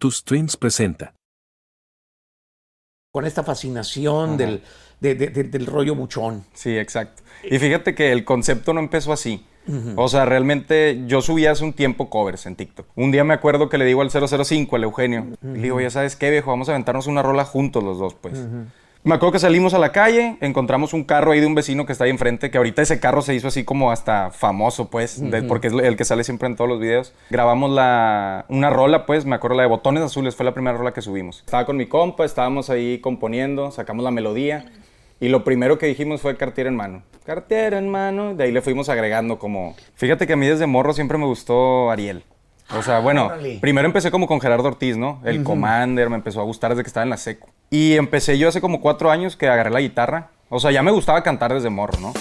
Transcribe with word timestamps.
Tus 0.00 0.16
Streams 0.16 0.56
presenta. 0.56 1.14
Con 3.12 3.26
esta 3.26 3.42
fascinación 3.44 4.36
del, 4.38 4.62
de- 5.00 5.14
de- 5.14 5.28
de- 5.28 5.44
del 5.44 5.66
rollo 5.66 5.94
buchón. 5.94 6.44
Sí, 6.54 6.76
exacto. 6.78 7.22
Y 7.44 7.58
fíjate 7.58 7.94
que 7.94 8.10
el 8.12 8.24
concepto 8.24 8.72
no 8.72 8.80
empezó 8.80 9.12
así. 9.12 9.44
O 9.96 10.08
sea, 10.08 10.24
realmente 10.24 11.04
yo 11.06 11.20
subí 11.20 11.46
hace 11.46 11.62
un 11.62 11.74
tiempo 11.74 12.08
covers 12.10 12.46
en 12.46 12.56
TikTok. 12.56 12.86
Un 12.96 13.12
día 13.12 13.22
me 13.24 13.34
acuerdo 13.34 13.68
que 13.68 13.78
le 13.78 13.84
digo 13.84 14.00
al 14.02 14.10
005, 14.10 14.74
al 14.74 14.82
Eugenio, 14.84 15.26
y 15.42 15.46
le 15.58 15.62
digo, 15.62 15.80
ya 15.80 15.90
sabes 15.90 16.16
qué, 16.16 16.30
viejo, 16.30 16.50
vamos 16.50 16.68
a 16.68 16.72
aventarnos 16.72 17.06
una 17.06 17.22
rola 17.22 17.44
juntos 17.44 17.84
los 17.84 17.98
dos, 17.98 18.14
pues. 18.14 18.40
Me 19.02 19.14
acuerdo 19.14 19.32
que 19.32 19.38
salimos 19.38 19.72
a 19.72 19.78
la 19.78 19.92
calle, 19.92 20.36
encontramos 20.42 20.92
un 20.92 21.04
carro 21.04 21.32
ahí 21.32 21.40
de 21.40 21.46
un 21.46 21.54
vecino 21.54 21.86
que 21.86 21.92
está 21.92 22.04
ahí 22.04 22.10
enfrente, 22.10 22.50
que 22.50 22.58
ahorita 22.58 22.82
ese 22.82 23.00
carro 23.00 23.22
se 23.22 23.34
hizo 23.34 23.48
así 23.48 23.64
como 23.64 23.90
hasta 23.90 24.30
famoso, 24.30 24.90
pues, 24.90 25.18
de- 25.30 25.42
porque 25.42 25.68
es 25.68 25.72
el 25.72 25.96
que 25.96 26.04
sale 26.04 26.22
siempre 26.22 26.48
en 26.48 26.56
todos 26.56 26.68
los 26.68 26.78
videos. 26.80 27.14
Grabamos 27.30 27.70
la, 27.70 28.44
una 28.50 28.68
rola, 28.68 29.06
pues, 29.06 29.24
me 29.24 29.34
acuerdo 29.36 29.56
la 29.56 29.62
de 29.62 29.70
Botones 29.70 30.02
Azules, 30.02 30.36
fue 30.36 30.44
la 30.44 30.52
primera 30.52 30.76
rola 30.76 30.92
que 30.92 31.00
subimos. 31.00 31.38
Estaba 31.40 31.64
con 31.64 31.78
mi 31.78 31.86
compa, 31.86 32.26
estábamos 32.26 32.68
ahí 32.68 32.98
componiendo, 32.98 33.70
sacamos 33.70 34.04
la 34.04 34.10
melodía. 34.10 34.70
Y 35.18 35.28
lo 35.28 35.44
primero 35.44 35.78
que 35.78 35.86
dijimos 35.86 36.20
fue 36.20 36.36
Cartier 36.36 36.66
en 36.66 36.76
mano. 36.76 37.02
Cartier 37.24 37.74
en 37.74 37.88
mano. 37.88 38.34
De 38.34 38.44
ahí 38.44 38.52
le 38.52 38.60
fuimos 38.60 38.88
agregando 38.90 39.38
como... 39.38 39.76
Fíjate 39.94 40.26
que 40.26 40.34
a 40.34 40.36
mí 40.36 40.46
desde 40.46 40.66
morro 40.66 40.92
siempre 40.92 41.16
me 41.16 41.24
gustó 41.26 41.90
Ariel. 41.90 42.22
O 42.76 42.82
sea, 42.82 43.00
bueno, 43.00 43.26
órale. 43.26 43.58
primero 43.60 43.86
empecé 43.86 44.10
como 44.10 44.26
con 44.26 44.40
Gerardo 44.40 44.68
Ortiz, 44.68 44.96
¿no? 44.96 45.20
El 45.24 45.42
Commander 45.42 46.08
me 46.10 46.16
empezó 46.16 46.40
a 46.40 46.44
gustar 46.44 46.70
desde 46.70 46.82
que 46.84 46.88
estaba 46.88 47.04
en 47.04 47.10
la 47.10 47.16
seco. 47.16 47.48
Y 47.72 47.94
empecé 47.94 48.36
yo 48.36 48.48
hace 48.48 48.60
como 48.60 48.80
cuatro 48.80 49.12
años 49.12 49.36
que 49.36 49.46
agarré 49.46 49.70
la 49.70 49.80
guitarra. 49.80 50.32
O 50.48 50.58
sea, 50.58 50.72
ya 50.72 50.82
me 50.82 50.90
gustaba 50.90 51.22
cantar 51.22 51.54
desde 51.54 51.70
morro, 51.70 52.00
¿no? 52.00 52.12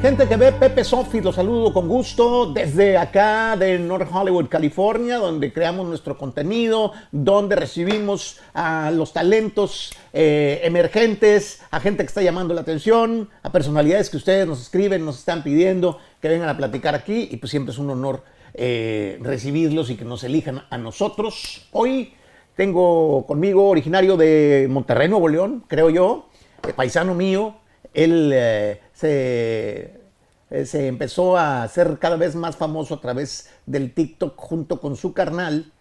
Gente 0.00 0.26
que 0.26 0.36
ve 0.36 0.50
Pepe 0.50 0.82
Sofi, 0.82 1.20
los 1.20 1.36
saludo 1.36 1.72
con 1.72 1.86
gusto 1.86 2.52
desde 2.52 2.98
acá 2.98 3.56
de 3.56 3.78
North 3.78 4.08
Hollywood, 4.12 4.48
California, 4.48 5.18
donde 5.18 5.52
creamos 5.52 5.86
nuestro 5.86 6.18
contenido, 6.18 6.90
donde 7.12 7.54
recibimos 7.54 8.40
a 8.52 8.90
los 8.90 9.12
talentos 9.12 9.92
eh, 10.12 10.62
emergentes, 10.64 11.62
a 11.70 11.78
gente 11.78 12.02
que 12.02 12.08
está 12.08 12.22
llamando 12.22 12.52
la 12.54 12.62
atención, 12.62 13.30
a 13.44 13.52
personalidades 13.52 14.10
que 14.10 14.16
ustedes 14.16 14.48
nos 14.48 14.60
escriben, 14.60 15.04
nos 15.04 15.20
están 15.20 15.44
pidiendo 15.44 16.00
que 16.20 16.26
vengan 16.26 16.48
a 16.48 16.56
platicar 16.56 16.96
aquí 16.96 17.28
y 17.30 17.36
pues 17.36 17.52
siempre 17.52 17.70
es 17.70 17.78
un 17.78 17.90
honor 17.90 18.24
eh, 18.54 19.20
recibirlos 19.22 19.88
y 19.90 19.94
que 19.94 20.04
nos 20.04 20.24
elijan 20.24 20.64
a 20.68 20.78
nosotros. 20.78 21.68
Hoy 21.70 22.14
tengo 22.56 23.26
conmigo 23.26 23.68
originario 23.68 24.16
de 24.16 24.66
Monterrey, 24.70 25.08
Nuevo 25.08 25.28
León, 25.28 25.64
creo 25.68 25.90
yo, 25.90 26.28
eh, 26.66 26.72
paisano 26.72 27.14
mío, 27.14 27.56
él 27.94 28.30
eh, 28.34 28.80
se, 28.92 30.00
eh, 30.50 30.66
se 30.66 30.86
empezó 30.86 31.36
a 31.36 31.62
hacer 31.62 31.98
cada 31.98 32.16
vez 32.16 32.34
más 32.34 32.56
famoso 32.56 32.94
a 32.94 33.00
través 33.00 33.50
del 33.66 33.92
TikTok 33.94 34.34
junto 34.36 34.80
con 34.80 34.96
su 34.96 35.12
carnal, 35.12 35.72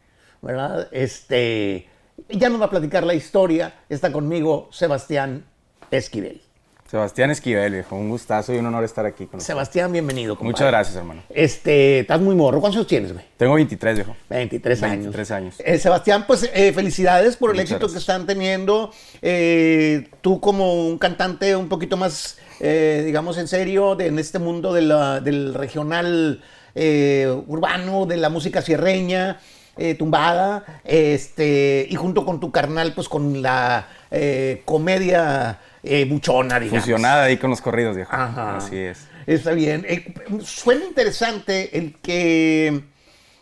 ¿verdad? 0.42 0.88
Este, 0.92 1.88
ya 2.30 2.50
nos 2.50 2.62
va 2.62 2.66
a 2.66 2.70
platicar 2.70 3.06
la 3.06 3.14
historia. 3.14 3.74
Está 3.90 4.12
conmigo 4.12 4.70
Sebastián 4.72 5.46
Esquivel. 5.92 6.42
Sebastián 6.92 7.32
Esquivel, 7.32 7.72
viejo. 7.72 7.96
Un 7.96 8.10
gustazo 8.10 8.54
y 8.54 8.58
un 8.58 8.66
honor 8.66 8.84
estar 8.84 9.06
aquí 9.06 9.20
con 9.26 9.38
ustedes. 9.38 9.46
Sebastián, 9.46 9.94
bienvenido. 9.94 10.36
compadre. 10.36 10.52
Muchas 10.52 10.68
gracias, 10.68 10.98
hermano. 10.98 11.24
Este, 11.30 12.00
estás 12.00 12.20
muy 12.20 12.36
morro. 12.36 12.60
¿Cuántos 12.60 12.80
años 12.80 12.88
tienes, 12.88 13.14
güey? 13.14 13.24
Tengo 13.38 13.54
23, 13.54 13.96
viejo. 13.96 14.14
23 14.30 14.84
años. 14.84 14.96
23 14.98 15.32
años. 15.32 15.56
Eh, 15.60 15.78
Sebastián, 15.78 16.26
pues 16.28 16.50
eh, 16.54 16.74
felicidades 16.74 17.38
por 17.38 17.52
el 17.52 17.56
Muchas 17.56 17.72
éxito 17.72 17.90
que 17.94 17.98
están 17.98 18.26
teniendo. 18.28 18.92
Eh, 19.22 20.10
tú 20.20 20.42
como 20.42 20.86
un 20.86 20.98
cantante 20.98 21.56
un 21.56 21.70
poquito 21.70 21.96
más, 21.96 22.38
digamos, 22.60 23.38
en 23.38 23.48
serio, 23.48 23.96
de- 23.96 24.08
en 24.08 24.20
este 24.20 24.40
mundo 24.40 24.74
de 24.74 24.82
la- 24.82 25.22
del 25.22 25.54
regional 25.54 26.44
urbano, 26.76 28.06
de 28.06 28.18
la 28.18 28.28
música 28.28 28.62
sierreña, 28.62 29.40
eh, 29.78 29.96
tumbada, 29.96 30.82
este, 30.84 31.88
y 31.90 31.96
junto 31.96 32.26
con 32.26 32.42
tu 32.42 32.52
carnal, 32.52 32.92
pues 32.94 33.08
con 33.08 33.42
la 33.42 33.88
eh, 34.14 34.62
comedia 34.66 35.58
eh, 35.84 36.06
buchona, 36.06 36.60
digamos. 36.60 36.82
Fusionada 36.84 37.24
ahí 37.24 37.38
con 37.38 37.50
los 37.50 37.62
corridos, 37.62 37.96
viejo. 37.96 38.12
Ajá. 38.14 38.58
Así 38.58 38.78
es. 38.78 39.08
Está 39.28 39.52
bien. 39.52 39.86
Eh, 39.88 40.14
suena 40.44 40.86
interesante 40.86 41.78
el 41.78 41.96
que, 42.00 42.84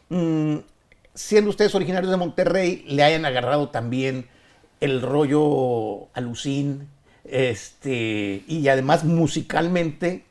mm, 0.10 0.56
siendo 1.14 1.50
ustedes 1.50 1.74
originarios 1.76 2.12
de 2.12 2.18
Monterrey, 2.18 2.84
le 2.88 3.04
hayan 3.04 3.26
agarrado 3.26 3.70
también 3.70 4.28
el 4.82 5.02
rollo 5.02 6.08
alucín, 6.14 6.88
este, 7.26 8.44
y 8.48 8.68
además 8.68 9.04
musicalmente 9.04 10.24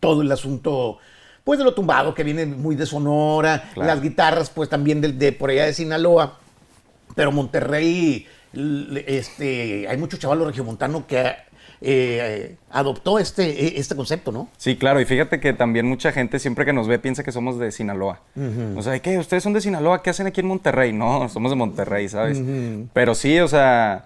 todo 0.00 0.22
el 0.22 0.30
asunto, 0.32 0.98
pues 1.44 1.58
de 1.58 1.64
lo 1.64 1.74
tumbado, 1.74 2.14
que 2.14 2.22
viene 2.24 2.46
muy 2.46 2.76
de 2.76 2.86
Sonora, 2.86 3.70
Claro. 3.74 3.88
las 3.88 4.02
guitarras, 4.02 4.50
pues 4.50 4.68
también 4.68 5.00
del- 5.00 5.18
de, 5.18 5.32
por 5.32 5.50
allá 5.50 5.66
de 5.66 5.74
Sinaloa, 5.74 6.38
pero 7.14 7.32
Monterrey, 7.32 8.26
este, 9.06 9.86
hay 9.88 9.96
mucho 9.96 10.16
chaval 10.16 10.44
regiomontano 10.44 11.06
que 11.06 11.32
eh, 11.80 12.56
adoptó 12.70 13.18
este, 13.18 13.78
este 13.78 13.94
concepto, 13.94 14.32
¿no? 14.32 14.48
Sí, 14.56 14.76
claro, 14.76 15.00
y 15.00 15.04
fíjate 15.04 15.40
que 15.40 15.52
también 15.52 15.86
mucha 15.86 16.10
gente 16.12 16.38
siempre 16.38 16.64
que 16.64 16.72
nos 16.72 16.88
ve 16.88 16.98
piensa 16.98 17.22
que 17.22 17.32
somos 17.32 17.58
de 17.58 17.70
Sinaloa. 17.70 18.20
O 18.76 18.82
sea, 18.82 18.98
¿qué? 19.00 19.18
¿Ustedes 19.18 19.42
son 19.42 19.52
de 19.52 19.60
Sinaloa? 19.60 20.02
¿Qué 20.02 20.10
hacen 20.10 20.26
aquí 20.26 20.40
en 20.40 20.46
Monterrey? 20.46 20.92
No, 20.92 21.28
somos 21.32 21.50
de 21.50 21.56
Monterrey, 21.56 22.08
¿sabes? 22.08 22.40
Pero 22.92 23.14
sí, 23.14 23.38
o 23.40 23.48
sea... 23.48 24.04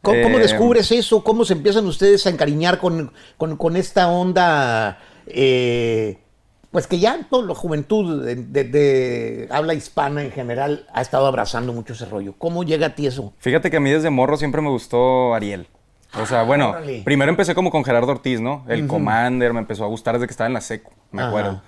¿Cómo, 0.00 0.20
cómo 0.22 0.38
eh, 0.38 0.42
descubres 0.42 0.90
eso? 0.90 1.22
¿Cómo 1.22 1.44
se 1.44 1.52
empiezan 1.52 1.86
ustedes 1.86 2.26
a 2.26 2.30
encariñar 2.30 2.78
con, 2.78 3.12
con- 3.36 3.56
con 3.56 3.76
esta 3.76 4.08
onda? 4.08 4.98
eh, 5.26 6.18
pues 6.72 6.86
que 6.88 6.98
ya 6.98 7.20
toda 7.30 7.46
la 7.46 7.54
juventud 7.54 8.24
de, 8.24 8.34
de- 8.34 8.64
de 8.64 9.48
habla 9.50 9.74
hispana 9.74 10.22
en 10.24 10.32
general 10.32 10.86
ha 10.92 11.00
estado 11.02 11.26
abrazando 11.26 11.72
mucho 11.72 11.92
ese 11.92 12.06
rollo. 12.06 12.34
¿Cómo 12.38 12.64
llega 12.64 12.88
a 12.88 12.94
ti 12.96 13.06
eso? 13.06 13.32
Fíjate 13.38 13.70
que 13.70 13.76
a 13.76 13.80
mí 13.80 13.90
desde 13.90 14.10
morro 14.10 14.36
siempre 14.36 14.60
me 14.62 14.70
gustó 14.70 15.34
Ariel. 15.34 15.68
O 16.20 16.26
sea, 16.26 16.42
bueno, 16.42 16.70
órale. 16.70 17.02
primero 17.04 17.30
empecé 17.30 17.54
como 17.54 17.70
con 17.70 17.84
Gerardo 17.84 18.10
Ortiz, 18.12 18.40
¿no? 18.40 18.64
El 18.68 18.86
Commander 18.86 19.52
me 19.54 19.60
empezó 19.60 19.84
a 19.84 19.86
gustar 19.88 20.14
desde 20.14 20.26
que 20.26 20.32
estaba 20.32 20.48
en 20.48 20.54
la 20.54 20.60
seco, 20.60 20.90
me 21.10 21.22
Ajá. 21.22 21.28
acuerdo. 21.30 21.62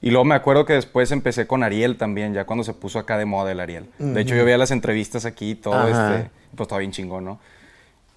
Y 0.00 0.10
luego 0.10 0.24
me 0.24 0.36
acuerdo 0.36 0.64
que 0.64 0.74
después 0.74 1.10
empecé 1.10 1.48
con 1.48 1.64
Ariel 1.64 1.96
también, 1.96 2.32
ya 2.34 2.44
cuando 2.44 2.62
se 2.62 2.74
puso 2.74 3.00
acá 3.00 3.18
de 3.18 3.24
moda 3.24 3.50
el 3.50 3.58
Ariel. 3.58 3.86
De 3.98 4.20
hecho, 4.20 4.36
yo 4.36 4.44
veía 4.44 4.56
las 4.58 4.70
entrevistas 4.70 5.24
aquí 5.24 5.50
y 5.50 5.54
todo, 5.56 5.74
Ajá. 5.74 6.14
este, 6.18 6.30
pues 6.54 6.66
estaba 6.66 6.78
bien 6.78 6.92
chingón, 6.92 7.24
¿no? 7.24 7.40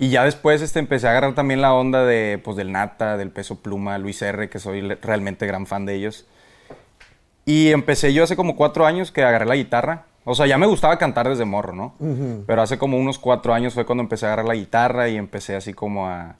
Y 0.01 0.09
ya 0.09 0.23
después 0.23 0.61
este, 0.63 0.79
empecé 0.79 1.07
a 1.07 1.11
agarrar 1.11 1.35
también 1.35 1.61
la 1.61 1.73
onda 1.73 2.03
de, 2.03 2.41
pues, 2.43 2.57
del 2.57 2.71
Nata, 2.71 3.17
del 3.17 3.29
Peso 3.29 3.57
Pluma, 3.61 3.99
Luis 3.99 4.19
R., 4.21 4.49
que 4.49 4.57
soy 4.57 4.81
realmente 4.95 5.45
gran 5.45 5.67
fan 5.67 5.85
de 5.85 5.93
ellos. 5.93 6.25
Y 7.45 7.69
empecé 7.71 8.11
yo 8.11 8.23
hace 8.23 8.35
como 8.35 8.55
cuatro 8.55 8.85
años 8.87 9.11
que 9.11 9.23
agarré 9.23 9.45
la 9.45 9.55
guitarra. 9.55 10.05
O 10.25 10.33
sea, 10.35 10.47
ya 10.47 10.57
me 10.57 10.65
gustaba 10.65 10.97
cantar 10.97 11.29
desde 11.29 11.45
morro, 11.45 11.73
¿no? 11.73 11.93
Pero 12.47 12.61
hace 12.63 12.77
como 12.79 12.97
unos 12.97 13.19
cuatro 13.19 13.53
años 13.53 13.73
fue 13.75 13.85
cuando 13.85 14.01
empecé 14.03 14.25
a 14.25 14.29
agarrar 14.29 14.45
la 14.47 14.55
guitarra 14.55 15.07
y 15.07 15.17
empecé 15.17 15.55
así 15.55 15.73
como 15.73 16.07
a, 16.07 16.35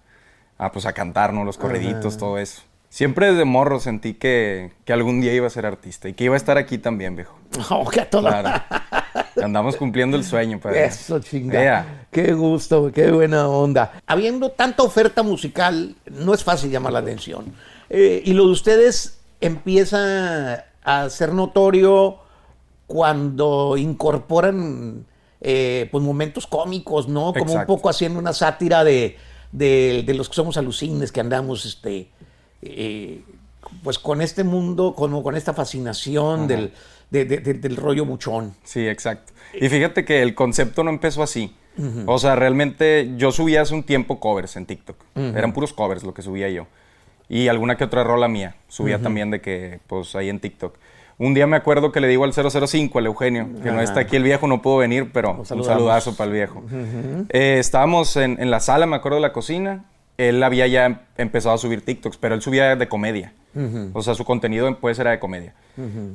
a, 0.58 0.72
pues, 0.72 0.86
a 0.88 0.94
cantar, 0.94 1.32
¿no? 1.34 1.44
Los 1.44 1.58
corriditos, 1.58 2.18
todo 2.18 2.38
eso. 2.40 2.64
Siempre 2.90 3.32
desde 3.32 3.46
morro 3.46 3.80
sentí 3.80 4.14
que, 4.16 4.72
que 4.86 4.94
algún 4.94 5.22
día 5.22 5.34
iba 5.34 5.48
a 5.48 5.52
ser 5.52 5.66
artista 5.66 6.10
y 6.10 6.14
que 6.14 6.24
iba 6.26 6.34
a 6.34 6.38
estar 6.38 6.58
aquí 6.58 6.78
también, 6.80 7.16
viejo. 7.16 7.38
Oh, 7.70 7.88
que 7.90 8.02
a 8.02 8.10
toda- 8.10 8.42
Claro. 8.42 8.81
Andamos 9.46 9.76
cumpliendo 9.78 10.18
el 10.18 10.24
sueño, 10.24 10.60
pues. 10.62 10.76
Eso, 10.76 11.20
chinga. 11.20 11.62
Ea. 11.64 12.06
Qué 12.12 12.34
gusto, 12.34 12.92
qué 12.94 13.12
buena 13.12 13.48
onda. 13.48 13.94
Habiendo 14.08 14.50
tanta 14.52 14.84
oferta 14.84 15.24
musical, 15.24 15.96
no 16.10 16.34
es 16.34 16.44
fácil 16.44 16.72
llamar 16.72 16.94
la 16.94 17.00
atención. 17.00 17.54
Eh, 17.90 18.22
y 18.26 18.34
lo 18.34 18.46
de 18.46 18.52
ustedes 18.52 19.20
empieza 19.42 20.66
a 20.84 21.10
ser 21.10 21.34
notorio 21.34 22.18
cuando 22.88 23.78
incorporan 23.78 25.06
eh, 25.40 25.88
pues 25.92 26.04
momentos 26.04 26.46
cómicos, 26.48 27.08
¿no? 27.08 27.34
Como 27.34 27.54
un 27.54 27.66
poco 27.66 27.90
haciendo 27.90 28.20
una 28.20 28.34
sátira 28.34 28.84
de, 28.84 29.18
de- 29.52 30.04
de 30.06 30.14
los 30.14 30.30
que 30.30 30.36
somos 30.36 30.58
alucines, 30.58 31.12
que 31.12 31.20
andamos 31.20 31.66
este, 31.66 32.10
eh, 32.62 33.24
pues 33.84 33.98
con 33.98 34.22
este 34.22 34.44
mundo, 34.44 34.94
con, 34.94 35.22
con 35.24 35.36
esta 35.36 35.54
fascinación 35.54 36.48
del, 36.48 36.74
de- 37.12 37.26
de- 37.26 37.38
de- 37.38 37.54
del 37.54 37.76
rollo 37.76 38.06
buchón. 38.06 38.56
Sí, 38.64 38.88
exacto. 38.88 39.34
Y 39.54 39.70
fíjate 39.70 40.04
que 40.06 40.22
el 40.24 40.34
concepto 40.34 40.84
no 40.84 40.90
empezó 40.90 41.22
así. 41.24 41.56
O 42.06 42.18
sea, 42.20 42.36
realmente 42.36 43.12
yo 43.18 43.32
subía 43.32 43.62
hace 43.62 43.74
un 43.74 43.84
tiempo 43.84 44.20
covers 44.20 44.56
en 44.58 44.66
TikTok. 44.66 44.98
Eran 45.16 45.54
puros 45.54 45.72
covers 45.74 46.04
lo 46.04 46.14
que 46.14 46.22
subía 46.22 46.50
yo. 46.50 46.68
Y 47.30 47.48
alguna 47.48 47.78
que 47.78 47.86
otra 47.86 48.04
rola 48.04 48.28
mía. 48.28 48.56
Subía 48.68 48.98
también 49.04 49.32
de 49.32 49.40
que, 49.40 49.80
pues, 49.88 50.16
ahí 50.16 50.28
en 50.30 50.40
TikTok. 50.40 50.76
Un 51.18 51.34
día 51.34 51.48
me 51.48 51.56
acuerdo 51.56 51.92
que 51.92 52.02
le 52.02 52.08
digo 52.08 52.24
al 52.26 52.34
005, 52.34 52.98
al 53.00 53.06
Eugenio, 53.06 53.48
que 53.64 53.72
no 53.72 53.80
está 53.82 54.00
aquí 54.02 54.16
el 54.18 54.24
viejo, 54.24 54.48
no 54.48 54.62
pudo 54.62 54.78
venir, 54.78 55.12
pero 55.14 55.36
un 55.60 55.64
saludazo 55.64 56.18
para 56.18 56.28
el 56.30 56.34
viejo. 56.34 56.64
Eh, 57.30 57.58
estábamos 57.60 58.18
en, 58.18 58.42
en 58.42 58.50
la 58.52 58.60
sala, 58.60 58.86
me 58.86 58.96
acuerdo 58.96 59.16
de 59.18 59.22
la 59.22 59.32
cocina. 59.32 59.86
Él 60.18 60.42
había 60.44 60.68
ya 60.68 60.86
em- 60.86 60.98
empezado 61.18 61.56
a 61.56 61.58
subir 61.58 61.86
TikToks, 61.86 62.18
pero 62.18 62.36
él 62.36 62.42
subía 62.42 62.76
de 62.76 62.88
comedia. 62.90 63.34
O 63.94 64.02
sea, 64.02 64.16
su 64.16 64.26
contenido 64.26 64.74
pues 64.80 64.98
era 65.00 65.12
de 65.12 65.20
comedia. 65.20 65.54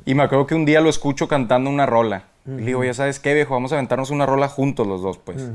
Y 0.05 0.15
me 0.15 0.23
acuerdo 0.23 0.47
que 0.47 0.55
un 0.55 0.65
día 0.65 0.81
lo 0.81 0.89
escucho 0.89 1.29
cantando 1.29 1.71
una 1.71 1.87
rola. 1.87 2.25
Y 2.47 2.51
le 2.51 2.67
digo, 2.67 2.85
ya 2.85 2.95
sabes 2.95 3.19
qué, 3.19 3.35
viejo, 3.35 3.55
vamos 3.55 3.73
a 3.73 3.77
aventarnos 3.77 4.11
una 4.11 4.27
rola 4.27 4.49
juntos 4.49 4.87
los 4.87 5.03
dos, 5.03 5.19
pues. 5.19 5.49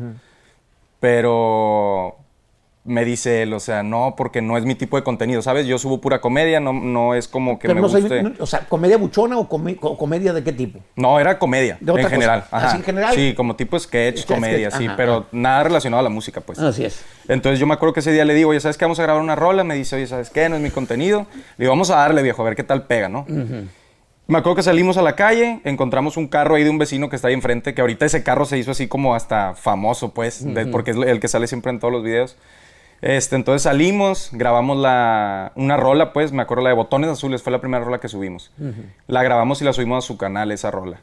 Pero 1.00 2.18
me 2.84 3.06
dice 3.06 3.44
él, 3.44 3.54
o 3.54 3.60
sea, 3.60 3.84
no, 3.84 4.16
porque 4.18 4.42
no 4.42 4.58
es 4.58 4.66
mi 4.66 4.74
tipo 4.74 4.98
de 4.98 5.04
contenido, 5.04 5.44
¿sabes? 5.44 5.68
Yo 5.68 5.78
subo 5.78 6.02
pura 6.02 6.20
comedia, 6.20 6.60
no, 6.60 6.74
no 6.74 7.14
es 7.14 7.28
como 7.28 7.60
que 7.60 7.68
Pero 7.68 7.76
me 7.76 7.82
no 7.82 7.90
soy- 7.90 8.02
guste. 8.02 8.24
no- 8.24 8.32
o 8.40 8.46
sea, 8.48 8.62
¿comedia 8.68 8.98
buchona 8.98 9.38
o, 9.38 9.48
come- 9.48 9.78
o 9.82 9.96
comedia 9.98 10.34
de 10.34 10.44
qué 10.44 10.52
tipo? 10.52 10.80
No, 10.96 11.20
era 11.20 11.38
comedia, 11.38 11.78
De 11.80 11.92
otra 11.92 12.04
en 12.06 12.10
general. 12.10 12.44
cosa. 12.50 12.58
¿Así 12.70 12.78
en 12.78 12.84
general? 12.84 13.14
Sí, 13.14 13.34
como 13.36 13.56
tipo 13.56 13.78
sketch, 13.78 14.22
Sketch, 14.22 14.28
comedia, 14.28 14.70
sketch, 14.72 14.82
sí, 14.82 14.88
ajá, 14.88 14.96
pero 14.98 15.14
ajá. 15.18 15.28
nada 15.32 15.64
relacionado 15.64 16.00
a 16.00 16.04
la 16.04 16.10
música, 16.10 16.42
pues. 16.42 16.58
Así 16.58 16.84
es. 16.84 17.04
Entonces 17.28 17.60
yo 17.60 17.68
me 17.68 17.76
acuerdo 17.76 17.94
que 17.94 18.00
ese 18.00 18.12
día 18.14 18.26
le 18.26 18.34
digo, 18.34 18.50
oye, 18.50 18.60
¿sabes 18.60 18.78
qué? 18.80 18.86
Vamos 18.86 19.00
a 19.00 19.04
grabar 19.04 19.22
una 19.22 19.36
rola. 19.36 19.64
Me 19.64 19.76
dice, 19.76 19.96
oye, 19.98 20.08
¿sabes 20.08 20.32
qué? 20.32 20.50
No 20.50 20.56
es 20.56 20.62
mi 20.64 20.72
contenido. 20.72 21.28
Le 21.58 21.66
digo, 21.66 21.72
vamos 21.74 21.92
a 21.92 21.98
darle, 21.98 22.24
viejo, 22.24 22.42
a 22.42 22.46
ver 22.46 22.56
qué 22.56 22.64
tal 22.64 22.88
pega, 22.88 23.10
¿no? 23.10 23.26
Me 24.28 24.38
acuerdo 24.38 24.56
que 24.56 24.64
salimos 24.64 24.98
a 24.98 25.02
la 25.02 25.16
calle, 25.16 25.60
encontramos 25.66 26.16
un 26.18 26.28
carro 26.28 26.56
ahí 26.56 26.64
de 26.64 26.70
un 26.70 26.78
vecino 26.78 27.10
que 27.10 27.16
está 27.18 27.28
ahí 27.28 27.34
enfrente, 27.34 27.74
que 27.74 27.82
ahorita 27.82 28.06
ese 28.06 28.24
carro 28.24 28.46
se 28.46 28.58
hizo 28.58 28.72
así 28.72 28.88
como 28.88 29.14
hasta 29.14 29.56
famoso, 29.56 30.14
pues, 30.14 30.44
de- 30.54 30.66
porque 30.68 30.92
es 30.92 30.98
el 30.98 31.20
que 31.20 31.28
sale 31.28 31.48
siempre 31.48 31.72
en 31.72 31.80
todos 31.80 31.92
los 31.94 32.04
videos. 32.04 32.38
Este, 33.02 33.36
entonces 33.36 33.64
salimos, 33.64 34.30
grabamos 34.32 34.78
la, 34.78 35.52
una 35.56 35.76
rola, 35.76 36.14
pues, 36.14 36.32
me 36.32 36.42
acuerdo 36.44 36.64
la 36.64 36.70
de 36.70 36.76
Botones 36.76 37.10
Azules, 37.10 37.42
fue 37.42 37.52
la 37.52 37.60
primera 37.60 37.84
rola 37.84 38.00
que 38.00 38.08
subimos. 38.08 38.52
La 39.08 39.24
grabamos 39.24 39.62
y 39.62 39.66
la 39.66 39.74
subimos 39.74 40.04
a 40.06 40.08
su 40.08 40.18
canal, 40.18 40.52
esa 40.52 40.70
rola. 40.70 41.02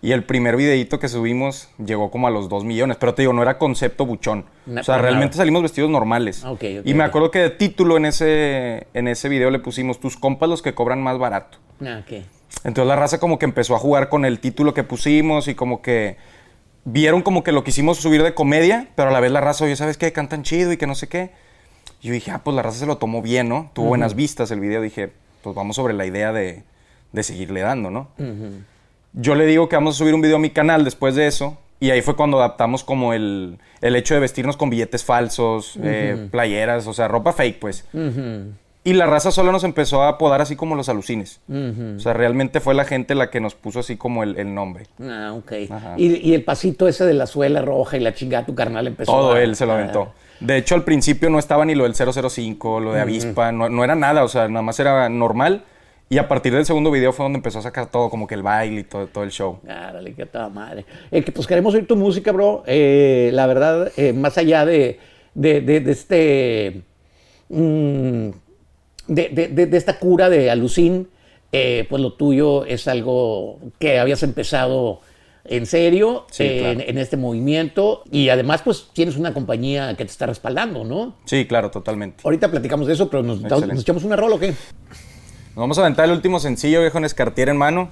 Y 0.00 0.12
el 0.12 0.22
primer 0.24 0.54
videíto 0.56 0.98
que 1.00 1.08
subimos 1.08 1.70
llegó 1.84 2.10
como 2.10 2.26
a 2.26 2.30
los 2.30 2.48
2 2.50 2.64
millones, 2.64 2.98
pero 3.00 3.14
te 3.14 3.22
digo, 3.22 3.32
no 3.32 3.40
era 3.42 3.56
concepto 3.58 4.04
buchón. 4.04 4.44
Na- 4.66 4.82
o 4.82 4.84
sea, 4.84 4.98
realmente 4.98 5.28
nada. 5.32 5.38
salimos 5.38 5.62
vestidos 5.62 5.90
normales. 5.90 6.44
Ah, 6.44 6.52
ok, 6.52 6.62
ok, 6.80 6.86
y 6.86 6.92
me 6.94 7.04
acuerdo 7.04 7.30
que 7.30 7.38
de 7.38 7.50
título 7.50 7.96
en 7.96 8.04
ese, 8.04 8.86
en 8.92 9.08
ese 9.08 9.30
video 9.30 9.50
le 9.50 9.60
pusimos, 9.60 9.98
tus 10.00 10.16
compas 10.18 10.48
los 10.48 10.60
que 10.60 10.74
cobran 10.74 11.02
más 11.02 11.16
barato. 11.18 11.56
Ah. 11.84 12.02
Entonces 12.64 12.86
la 12.86 12.96
raza 12.96 13.18
como 13.18 13.38
que 13.38 13.46
empezó 13.46 13.74
a 13.74 13.78
jugar 13.78 14.08
con 14.10 14.24
el 14.26 14.40
título 14.40 14.74
que 14.74 14.84
pusimos 14.84 15.48
y 15.48 15.54
como 15.54 15.80
que 15.82 16.16
vieron 16.84 17.22
como 17.22 17.42
que 17.42 17.52
lo 17.52 17.64
quisimos 17.64 17.98
subir 17.98 18.22
de 18.22 18.34
comedia, 18.34 18.88
pero 18.94 19.08
a 19.08 19.12
la 19.12 19.20
vez 19.20 19.32
la 19.32 19.40
raza, 19.40 19.64
oye, 19.64 19.76
¿sabes 19.76 19.96
qué? 19.96 20.12
Cantan 20.12 20.42
chido 20.42 20.72
y 20.72 20.76
que 20.76 20.86
no 20.86 20.94
sé 20.94 21.08
qué. 21.08 21.30
Y 22.00 22.08
yo 22.08 22.12
dije, 22.14 22.30
ah, 22.30 22.42
pues 22.44 22.54
la 22.54 22.62
raza 22.62 22.78
se 22.78 22.86
lo 22.86 22.98
tomó 22.98 23.22
bien, 23.22 23.48
¿no? 23.48 23.70
Tuvo 23.72 23.86
buenas 23.86 24.14
vistas 24.14 24.50
el 24.50 24.60
video. 24.60 24.82
Dije, 24.82 25.10
pues 25.42 25.56
vamos 25.56 25.76
sobre 25.76 25.94
la 25.94 26.04
idea 26.04 26.32
de, 26.32 26.62
de 27.12 27.22
seguirle 27.22 27.60
dando, 27.60 27.90
¿no? 27.90 28.08
Yo 29.14 29.34
le 29.34 29.46
digo 29.46 29.68
que 29.68 29.76
vamos 29.76 29.94
a 29.94 29.98
subir 29.98 30.14
un 30.14 30.20
video 30.20 30.36
a 30.36 30.40
mi 30.40 30.50
canal 30.50 30.84
después 30.84 31.14
de 31.14 31.26
eso. 31.26 31.58
Y 31.80 31.90
ahí 31.90 32.02
fue 32.02 32.16
cuando 32.16 32.38
adaptamos 32.38 32.84
como 32.84 33.12
el, 33.12 33.58
el 33.80 33.96
hecho 33.96 34.14
de 34.14 34.20
vestirnos 34.20 34.56
con 34.56 34.70
billetes 34.70 35.04
falsos, 35.04 35.78
eh, 35.82 36.28
playeras, 36.30 36.86
o 36.86 36.92
sea, 36.92 37.08
ropa 37.08 37.32
fake, 37.32 37.58
pues. 37.58 37.84
Y 38.86 38.92
la 38.92 39.06
raza 39.06 39.30
solo 39.30 39.50
nos 39.50 39.64
empezó 39.64 40.02
a 40.02 40.08
apodar 40.10 40.42
así 40.42 40.56
como 40.56 40.76
los 40.76 40.90
alucines. 40.90 41.40
O 41.48 41.98
sea, 41.98 42.12
realmente 42.12 42.60
fue 42.60 42.74
la 42.74 42.84
gente 42.84 43.14
la 43.14 43.30
que 43.30 43.40
nos 43.40 43.54
puso 43.54 43.80
así 43.80 43.96
como 43.96 44.22
el, 44.22 44.36
el 44.38 44.54
nombre. 44.54 44.86
Ah, 45.00 45.32
ok. 45.34 45.52
Y, 45.96 46.16
y 46.30 46.34
el 46.34 46.44
pasito 46.44 46.86
ese 46.86 47.06
de 47.06 47.14
la 47.14 47.26
suela 47.26 47.62
roja 47.62 47.96
y 47.96 48.00
la 48.00 48.12
chingada, 48.12 48.44
tu 48.44 48.54
carnal 48.54 48.86
empezó 48.86 49.10
Todo 49.10 49.32
a- 49.32 49.40
él 49.42 49.56
se 49.56 49.64
lo 49.64 49.72
a- 49.72 49.76
aventó. 49.76 50.12
De 50.40 50.58
hecho, 50.58 50.74
al 50.74 50.84
principio 50.84 51.30
no 51.30 51.38
estaba 51.38 51.64
ni 51.64 51.74
lo 51.74 51.84
del 51.84 51.94
005, 51.94 52.80
lo 52.80 52.92
de 52.92 53.00
avispa, 53.00 53.52
no, 53.52 53.70
no 53.70 53.84
era 53.84 53.94
nada, 53.94 54.22
o 54.22 54.28
sea, 54.28 54.48
nada 54.48 54.60
más 54.62 54.78
era 54.78 55.08
normal. 55.08 55.64
Y 56.10 56.18
a 56.18 56.28
partir 56.28 56.52
del 56.54 56.66
segundo 56.66 56.90
video 56.90 57.14
fue 57.14 57.24
donde 57.24 57.38
empezó 57.38 57.60
a 57.60 57.62
sacar 57.62 57.86
todo, 57.86 58.10
como 58.10 58.26
que 58.26 58.34
el 58.34 58.42
baile 58.42 58.80
y 58.80 58.84
todo, 58.84 59.06
todo 59.06 59.24
el 59.24 59.30
show. 59.30 59.60
Árale, 59.66 60.12
qué 60.12 60.26
toda 60.26 60.50
madre. 60.50 60.84
Eh, 61.10 61.22
que, 61.22 61.32
pues 61.32 61.46
queremos 61.46 61.72
oír 61.74 61.86
tu 61.86 61.96
música, 61.96 62.30
bro. 62.32 62.62
Eh, 62.66 63.30
la 63.32 63.46
verdad, 63.46 63.90
eh, 63.96 64.12
más 64.12 64.36
allá 64.36 64.66
de, 64.66 65.00
de, 65.34 65.62
de- 65.62 65.80
de 65.80 65.92
este. 65.92 66.82
mm, 67.48 68.28
de, 69.06 69.28
de- 69.28 69.48
de- 69.48 69.66
de 69.66 69.76
esta 69.76 69.98
cura 69.98 70.28
de 70.30 70.50
alucín, 70.50 71.08
eh, 71.52 71.86
pues 71.88 72.02
lo 72.02 72.14
tuyo 72.14 72.64
es 72.64 72.88
algo 72.88 73.58
que 73.78 73.98
habías 73.98 74.22
empezado 74.22 75.00
en 75.44 75.66
serio 75.66 76.26
Sí, 76.30 76.42
eh, 76.44 76.58
claro. 76.60 76.80
en, 76.80 76.88
en 76.88 76.98
este 76.98 77.16
movimiento 77.16 78.02
y 78.10 78.30
además 78.30 78.62
pues 78.62 78.88
tienes 78.94 79.16
una 79.16 79.34
compañía 79.34 79.90
que 79.96 80.04
te 80.04 80.10
está 80.10 80.26
respaldando, 80.26 80.84
¿no? 80.84 81.14
Sí, 81.26 81.44
claro, 81.46 81.70
totalmente. 81.70 82.22
Ahorita 82.24 82.50
platicamos 82.50 82.86
de 82.86 82.94
eso, 82.94 83.08
pero 83.10 83.22
nos, 83.22 83.40
nos 83.42 83.80
echamos 83.80 84.04
una 84.04 84.16
rola 84.16 84.36
o 84.36 84.38
qué? 84.40 84.48
Nos 84.48 85.56
vamos 85.56 85.78
a 85.78 85.82
aventar 85.82 86.06
el 86.06 86.12
último 86.12 86.40
sencillo, 86.40 86.80
viejo, 86.80 86.98
en 86.98 87.04
Escartier 87.04 87.50
en 87.50 87.56
mano. 87.58 87.90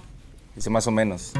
Dice 0.56 0.70
más 0.70 0.86
o 0.86 0.90
menos. 0.90 1.32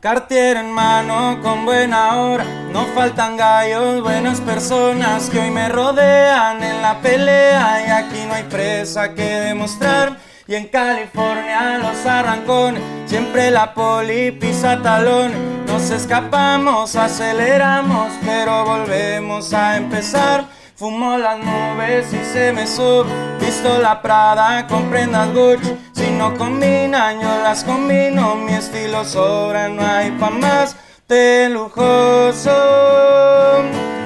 Cartier 0.00 0.56
en 0.56 0.72
mano 0.72 1.40
con 1.42 1.66
buena 1.66 2.22
hora, 2.22 2.42
no 2.72 2.86
faltan 2.94 3.36
gallos, 3.36 4.02
buenas 4.02 4.40
personas 4.40 5.28
que 5.28 5.38
hoy 5.38 5.50
me 5.50 5.68
rodean 5.68 6.62
en 6.62 6.80
la 6.80 7.02
pelea 7.02 7.84
y 7.86 7.90
aquí 7.90 8.24
no 8.26 8.32
hay 8.32 8.44
presa 8.44 9.12
que 9.12 9.22
demostrar. 9.22 10.16
Y 10.46 10.54
en 10.54 10.68
California 10.68 11.76
los 11.76 12.06
arrancones, 12.06 12.82
siempre 13.04 13.50
la 13.50 13.74
poli 13.74 14.32
pisa 14.32 14.80
talones, 14.82 15.36
nos 15.66 15.90
escapamos, 15.90 16.96
aceleramos, 16.96 18.10
pero 18.24 18.64
volvemos 18.64 19.52
a 19.52 19.76
empezar. 19.76 20.46
Fumo 20.76 21.18
las 21.18 21.38
nubes 21.40 22.06
y 22.14 22.24
se 22.24 22.54
me 22.54 22.66
sube. 22.66 23.39
Visto 23.50 23.78
la 23.78 24.00
Prada 24.00 24.64
con 24.68 24.88
prendas 24.90 25.34
Gucci. 25.34 25.76
Si 25.90 26.08
no 26.12 26.36
combinan, 26.36 27.20
yo 27.20 27.42
las 27.42 27.64
combino. 27.64 28.36
Mi 28.36 28.52
estilo 28.52 29.04
sobra, 29.04 29.68
no 29.68 29.84
hay 29.84 30.12
pa' 30.12 30.30
más 30.30 30.76
de 31.08 31.48
lujoso. 31.50 32.52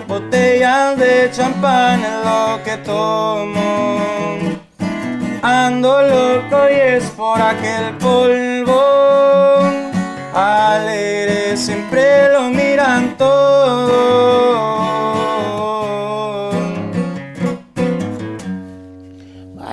Botellas 0.08 0.96
de 0.96 1.30
champán 1.30 2.00
es 2.02 2.24
lo 2.24 2.62
que 2.64 2.78
tomo. 2.78 3.98
Ando 5.42 6.00
loco 6.00 6.66
y 6.70 6.80
es 6.96 7.04
por 7.10 7.38
aquel 7.38 7.98
polvo. 7.98 8.80
Alegre 10.32 11.54
siempre 11.58 12.32
lo 12.32 12.48
miran 12.48 13.14
todo. 13.18 13.74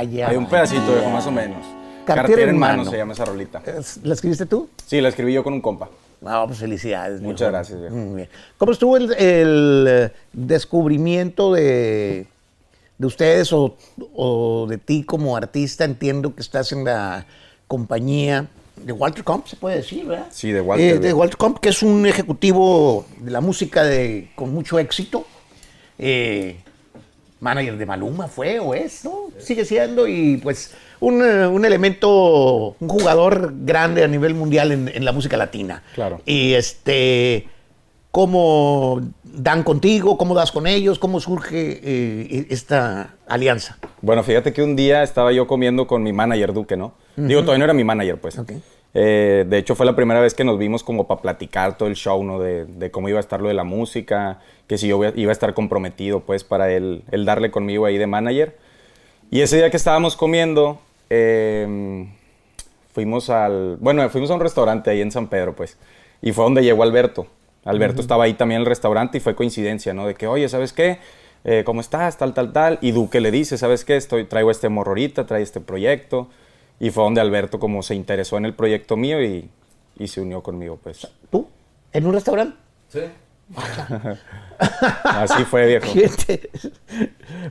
Vaya. 0.05 0.29
Hay 0.29 0.35
un 0.37 0.47
pedacito, 0.47 0.93
viejo, 0.93 1.09
más 1.11 1.27
o 1.27 1.31
menos. 1.31 1.63
Cartier 2.05 2.39
en 2.39 2.49
en 2.49 2.57
mano 2.57 2.77
mano. 2.79 2.89
se 2.91 2.97
llama 2.97 3.13
esa 3.13 3.25
rolita. 3.25 3.61
¿Es- 3.65 3.99
¿La 4.03 4.15
escribiste 4.15 4.45
tú? 4.47 4.67
Sí, 4.87 4.99
la 4.99 5.09
escribí 5.09 5.31
yo 5.33 5.43
con 5.43 5.53
un 5.53 5.61
compa. 5.61 5.89
No, 6.21 6.47
pues 6.47 6.59
felicidades. 6.59 7.21
Muchas 7.21 7.39
viejo. 7.41 7.51
gracias, 7.51 7.79
viejo. 7.79 7.95
Muy 7.95 8.15
bien. 8.15 8.29
¿Cómo 8.57 8.71
estuvo 8.71 8.97
el, 8.97 9.13
el, 9.13 9.85
eh, 9.87 10.11
descubrimiento 10.33 11.53
de, 11.53 12.25
de 12.97 13.07
ustedes 13.07 13.53
o, 13.53 13.75
o 14.15 14.65
de 14.67 14.77
ti 14.79 15.03
como 15.03 15.37
artista? 15.37 15.85
Entiendo 15.85 16.33
que 16.33 16.41
estás 16.41 16.71
en 16.71 16.83
la 16.83 17.25
compañía 17.67 18.47
de 18.77 18.93
Walter 18.93 19.23
Comp, 19.23 19.45
se 19.45 19.55
puede 19.55 19.77
decir, 19.77 20.05
¿verdad? 20.05 20.27
Sí, 20.31 20.51
de 20.51 20.61
Walter, 20.61 20.95
Eh, 20.95 20.99
de. 20.99 21.13
Walter 21.13 21.37
Comp, 21.37 21.59
que 21.59 21.69
es 21.69 21.83
un 21.83 22.07
ejecutivo 22.07 23.05
de 23.19 23.29
la 23.29 23.39
música 23.41 23.83
de, 23.83 24.31
con 24.35 24.51
mucho 24.51 24.79
éxito. 24.79 25.25
Eh, 25.99 26.57
manager 27.41 27.77
de 27.77 27.85
Maluma 27.85 28.27
fue 28.27 28.59
o 28.59 28.73
es, 28.73 29.03
¿no? 29.03 29.31
Sigue 29.37 29.65
siendo 29.65 30.07
y 30.07 30.37
pues 30.37 30.73
un, 31.01 31.21
eh, 31.21 31.47
un 31.47 31.65
elemento, 31.65 32.75
un 32.79 32.87
jugador 32.87 33.53
grande 33.65 34.03
a 34.03 34.07
nivel 34.07 34.33
mundial 34.33 34.71
en, 34.71 34.87
en 34.87 35.03
la 35.03 35.11
música 35.11 35.35
latina. 35.35 35.83
Claro. 35.93 36.21
Y 36.25 36.53
este, 36.53 37.47
¿cómo 38.11 39.01
dan 39.23 39.63
contigo? 39.63 40.17
¿Cómo 40.17 40.35
das 40.35 40.51
con 40.51 40.67
ellos? 40.67 40.99
¿Cómo 40.99 41.19
surge 41.19 41.79
eh, 41.83 42.47
esta 42.49 43.15
alianza? 43.27 43.77
Bueno, 44.01 44.23
fíjate 44.23 44.53
que 44.53 44.61
un 44.61 44.75
día 44.75 45.01
estaba 45.03 45.31
yo 45.31 45.47
comiendo 45.47 45.87
con 45.87 46.03
mi 46.03 46.13
manager 46.13 46.53
Duque, 46.53 46.77
¿no? 46.77 46.93
Digo, 47.15 47.41
todavía 47.41 47.59
no 47.59 47.65
era 47.65 47.73
mi 47.73 47.83
manager, 47.83 48.19
pues. 48.21 48.37
Ok. 48.37 48.53
Eh, 48.93 49.45
de 49.47 49.57
hecho, 49.57 49.75
fue 49.75 49.85
la 49.85 49.95
primera 49.95 50.19
vez 50.19 50.33
que 50.33 50.43
nos 50.43 50.59
vimos 50.59 50.83
como 50.83 51.07
para 51.07 51.21
platicar 51.21 51.77
todo 51.77 51.87
el 51.87 51.95
show, 51.95 52.23
¿no? 52.23 52.39
De, 52.39 52.65
de 52.65 52.91
cómo 52.91 53.07
iba 53.09 53.17
a 53.17 53.21
estar 53.21 53.41
lo 53.41 53.47
de 53.47 53.53
la 53.53 53.63
música, 53.63 54.39
que 54.67 54.77
si 54.77 54.87
yo 54.87 55.01
iba 55.15 55.31
a 55.31 55.33
estar 55.33 55.53
comprometido, 55.53 56.21
pues, 56.21 56.43
para 56.43 56.71
él, 56.71 57.03
él 57.11 57.25
darle 57.25 57.51
conmigo 57.51 57.85
ahí 57.85 57.97
de 57.97 58.07
manager. 58.07 58.57
Y 59.29 59.41
ese 59.41 59.57
día 59.57 59.69
que 59.69 59.77
estábamos 59.77 60.17
comiendo, 60.17 60.79
eh, 61.09 62.05
fuimos 62.93 63.29
al... 63.29 63.77
Bueno, 63.79 64.07
fuimos 64.09 64.29
a 64.31 64.33
un 64.33 64.41
restaurante 64.41 64.89
ahí 64.89 65.01
en 65.01 65.11
San 65.11 65.27
Pedro, 65.27 65.55
pues. 65.55 65.77
Y 66.21 66.33
fue 66.33 66.43
donde 66.43 66.63
llegó 66.63 66.83
Alberto. 66.83 67.27
Alberto 67.63 68.01
estaba 68.01 68.25
ahí 68.25 68.33
también 68.33 68.57
en 68.57 68.61
el 68.63 68.67
restaurante 68.67 69.19
y 69.19 69.21
fue 69.21 69.35
coincidencia, 69.35 69.93
¿no? 69.93 70.07
De 70.07 70.15
que, 70.15 70.27
oye, 70.27 70.49
¿sabes 70.49 70.73
qué? 70.73 70.97
Eh, 71.43 71.63
¿Cómo 71.65 71.81
estás? 71.81 72.17
Tal, 72.17 72.33
tal, 72.33 72.51
tal. 72.53 72.79
Y 72.81 72.91
Duque 72.91 73.21
le 73.21 73.31
dice, 73.31 73.57
¿sabes 73.57 73.85
qué? 73.85 73.95
Estoy, 73.95 74.25
traigo 74.25 74.51
este 74.51 74.67
morro 74.69 74.91
ahorita, 74.91 75.25
trae 75.25 75.41
este 75.41 75.59
proyecto. 75.61 76.27
Y 76.81 76.89
fue 76.89 77.03
donde 77.03 77.21
Alberto 77.21 77.59
como 77.59 77.83
se 77.83 77.93
interesó 77.93 78.37
en 78.37 78.45
el 78.45 78.55
proyecto 78.55 78.97
mío 78.97 79.21
y, 79.21 79.47
y 79.99 80.07
se 80.07 80.19
unió 80.19 80.41
conmigo, 80.41 80.79
pues. 80.81 81.07
¿Tú? 81.29 81.47
¿En 81.93 82.07
un 82.07 82.13
restaurante? 82.13 82.57
Así 85.03 85.43
fue, 85.45 85.67
viejo. 85.67 85.85
Gente. 85.93 86.49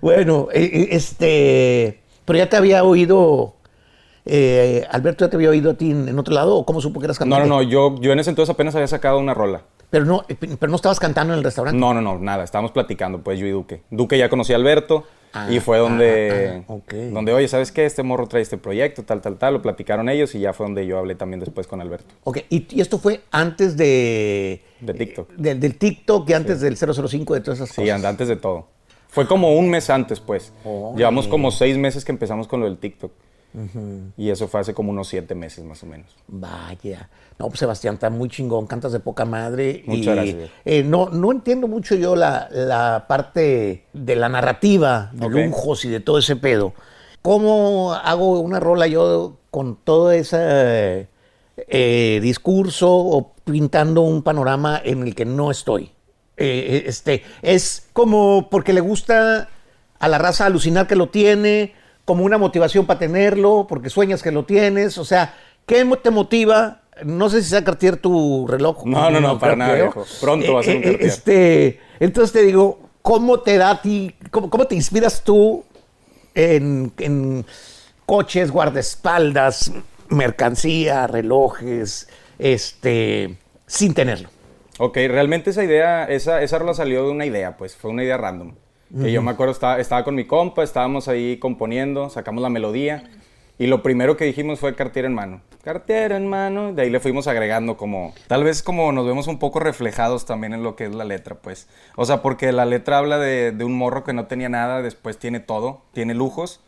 Bueno, 0.00 0.48
eh, 0.52 0.64
eh, 0.64 0.88
este, 0.90 2.00
pero 2.24 2.40
ya 2.40 2.48
te 2.48 2.56
había 2.56 2.82
oído, 2.82 3.54
eh, 4.24 4.84
Alberto 4.90 5.24
ya 5.24 5.30
te 5.30 5.36
había 5.36 5.50
oído 5.50 5.70
a 5.70 5.74
ti 5.74 5.92
en, 5.92 6.18
otro 6.18 6.34
lado, 6.34 6.56
o 6.56 6.66
cómo 6.66 6.80
supo 6.80 6.98
que 6.98 7.06
eras 7.06 7.20
No, 7.20 7.26
cantante? 7.26 7.48
no, 7.48 7.56
no, 7.58 7.62
yo, 7.62 7.94
yo 8.00 8.10
en 8.10 8.18
ese 8.18 8.30
entonces 8.30 8.52
apenas 8.52 8.74
había 8.74 8.88
sacado 8.88 9.20
una 9.20 9.32
rola. 9.32 9.62
Pero 9.90 10.06
no, 10.06 10.24
eh, 10.28 10.34
pero 10.34 10.70
no 10.70 10.74
estabas 10.74 10.98
cantando 10.98 11.34
en 11.34 11.38
el 11.38 11.44
restaurante. 11.44 11.78
No, 11.78 11.94
no, 11.94 12.00
no, 12.00 12.18
nada, 12.18 12.42
estábamos 12.42 12.72
platicando, 12.72 13.20
pues 13.20 13.38
yo 13.38 13.46
y 13.46 13.50
Duque. 13.50 13.82
Duque 13.90 14.18
ya 14.18 14.28
conocía 14.28 14.56
a 14.56 14.58
Alberto 14.58 15.04
y 15.48 15.60
fue 15.60 15.78
donde, 15.78 16.62
ah, 16.68 16.72
ok. 16.72 16.92
donde, 17.12 17.32
oye, 17.32 17.46
¿sabes 17.48 17.70
qué? 17.72 17.84
Este 17.86 18.02
morro 18.02 18.26
trae 18.26 18.42
este 18.42 18.56
proyecto, 18.58 19.02
tal, 19.04 19.20
tal, 19.20 19.36
tal. 19.38 19.54
Lo 19.54 19.62
platicaron 19.62 20.08
ellos 20.08 20.34
y 20.34 20.40
ya 20.40 20.52
fue 20.52 20.66
donde 20.66 20.86
yo 20.86 20.98
hablé 20.98 21.14
también 21.14 21.40
después 21.40 21.66
con 21.66 21.80
Alberto. 21.80 22.14
Ok, 22.24 22.38
y, 22.48 22.66
y 22.76 22.80
esto 22.80 22.98
fue 22.98 23.20
antes 23.30 23.76
de... 23.76 24.60
De 24.80 24.94
TikTok. 24.94 25.30
Del, 25.32 25.60
del 25.60 25.76
TikTok 25.76 26.28
y 26.28 26.32
antes 26.32 26.60
del 26.60 26.76
005 26.76 27.34
de 27.34 27.40
todas 27.40 27.58
esas 27.60 27.70
Sí, 27.70 27.82
cosas. 27.82 27.94
and- 27.96 28.06
antes 28.06 28.28
de 28.28 28.36
todo. 28.36 28.66
Fue 29.08 29.26
como 29.26 29.54
un 29.56 29.68
mes 29.70 29.90
antes, 29.90 30.20
pues. 30.20 30.52
Llevamos 30.96 31.26
como 31.26 31.50
seis 31.50 31.76
meses 31.76 32.04
que 32.04 32.12
empezamos 32.12 32.46
con 32.46 32.60
lo 32.60 32.66
del 32.66 32.78
TikTok. 32.78 33.10
Y 34.16 34.30
eso 34.30 34.46
fue 34.48 34.60
hace 34.60 34.74
como 34.74 34.90
unos 34.90 35.08
siete 35.08 35.34
meses 35.34 35.64
más 35.64 35.82
o 35.82 35.86
menos. 35.86 36.14
Vaya. 36.28 37.08
No, 37.38 37.48
pues 37.48 37.58
Sebastián, 37.58 37.94
está 37.94 38.10
muy 38.10 38.28
chingón, 38.28 38.66
cantas 38.66 38.92
de 38.92 39.00
poca 39.00 39.24
madre. 39.24 39.82
Muchas 39.86 40.02
y, 40.02 40.32
gracias. 40.32 40.50
eh, 40.64 40.82
no, 40.84 41.08
no 41.08 41.32
entiendo 41.32 41.66
mucho 41.68 41.94
yo 41.94 42.14
la, 42.14 42.48
la 42.52 43.06
parte 43.08 43.86
de 43.92 44.16
la 44.16 44.28
narrativa, 44.28 45.10
de 45.12 45.28
lujos 45.28 45.84
y 45.84 45.88
de 45.88 46.00
todo 46.00 46.18
ese 46.18 46.36
pedo. 46.36 46.74
¿Cómo 47.22 47.92
hago 47.92 48.40
una 48.40 48.60
rola 48.60 48.86
yo 48.86 49.36
con 49.50 49.76
todo 49.76 50.12
ese 50.12 51.08
eh, 51.56 52.20
discurso 52.22 52.90
o 52.90 53.32
pintando 53.44 54.02
un 54.02 54.22
panorama 54.22 54.80
en 54.82 55.02
el 55.02 55.14
que 55.14 55.24
no 55.24 55.50
estoy? 55.50 55.92
Eh, 56.36 56.84
este, 56.86 57.22
es 57.42 57.88
como 57.92 58.48
porque 58.48 58.72
le 58.72 58.80
gusta 58.80 59.48
a 59.98 60.08
la 60.08 60.16
raza 60.16 60.46
alucinar 60.46 60.86
que 60.86 60.96
lo 60.96 61.10
tiene, 61.10 61.74
como 62.10 62.24
una 62.24 62.38
motivación 62.38 62.86
para 62.86 62.98
tenerlo, 62.98 63.66
porque 63.68 63.88
sueñas 63.88 64.20
que 64.20 64.32
lo 64.32 64.44
tienes. 64.44 64.98
O 64.98 65.04
sea, 65.04 65.32
¿qué 65.64 65.88
te 66.02 66.10
motiva? 66.10 66.80
No 67.04 67.30
sé 67.30 67.40
si 67.40 67.50
sea 67.50 67.62
Cartier 67.62 67.98
tu 67.98 68.48
reloj. 68.48 68.84
No, 68.84 69.12
no, 69.12 69.20
no, 69.20 69.38
para 69.38 69.54
nada, 69.54 69.74
viejo. 69.74 70.04
Pronto 70.20 70.54
va 70.54 70.58
a 70.58 70.62
ser 70.64 70.78
un 70.78 70.82
Cartier. 70.82 71.06
Este, 71.08 71.78
entonces 72.00 72.32
te 72.32 72.42
digo, 72.42 72.80
¿cómo 73.00 73.38
te 73.38 73.58
da 73.58 73.70
a 73.70 73.80
ti, 73.80 74.12
cómo, 74.32 74.50
cómo 74.50 74.66
te 74.66 74.74
inspiras 74.74 75.22
tú 75.22 75.62
en, 76.34 76.92
en 76.98 77.46
coches, 78.06 78.50
guardaespaldas, 78.50 79.70
mercancía, 80.08 81.06
relojes, 81.06 82.08
este, 82.40 83.36
sin 83.68 83.94
tenerlo? 83.94 84.30
Ok, 84.80 84.96
realmente 84.96 85.50
esa 85.50 85.62
idea, 85.62 86.06
esa, 86.06 86.42
esa 86.42 86.58
rola 86.58 86.74
salió 86.74 87.04
de 87.04 87.12
una 87.12 87.24
idea, 87.24 87.56
pues 87.56 87.76
fue 87.76 87.92
una 87.92 88.02
idea 88.02 88.16
random. 88.16 88.56
Que 88.98 89.12
yo 89.12 89.22
me 89.22 89.30
acuerdo, 89.30 89.52
estaba, 89.52 89.78
estaba 89.78 90.02
con 90.04 90.14
mi 90.16 90.24
compa, 90.26 90.62
estábamos 90.64 91.06
ahí 91.08 91.36
componiendo, 91.38 92.10
sacamos 92.10 92.42
la 92.42 92.48
melodía 92.48 93.04
y 93.58 93.66
lo 93.68 93.82
primero 93.82 94.16
que 94.16 94.24
dijimos 94.24 94.58
fue 94.58 94.74
Cartier 94.74 95.04
en 95.04 95.14
mano. 95.14 95.42
Cartier 95.62 96.12
en 96.12 96.26
mano, 96.26 96.72
de 96.72 96.82
ahí 96.82 96.90
le 96.90 96.98
fuimos 96.98 97.26
agregando 97.28 97.76
como, 97.76 98.14
tal 98.26 98.42
vez 98.42 98.62
como 98.62 98.90
nos 98.92 99.06
vemos 99.06 99.26
un 99.28 99.38
poco 99.38 99.60
reflejados 99.60 100.24
también 100.26 100.54
en 100.54 100.62
lo 100.62 100.74
que 100.74 100.86
es 100.86 100.94
la 100.94 101.04
letra, 101.04 101.36
pues. 101.36 101.68
O 101.96 102.04
sea, 102.06 102.22
porque 102.22 102.50
la 102.50 102.64
letra 102.64 102.98
habla 102.98 103.18
de, 103.18 103.52
de 103.52 103.64
un 103.64 103.76
morro 103.76 104.02
que 104.02 104.12
no 104.14 104.26
tenía 104.26 104.48
nada, 104.48 104.82
después 104.82 105.18
tiene 105.18 105.38
todo, 105.38 105.82
tiene 105.92 106.14
lujos 106.14 106.60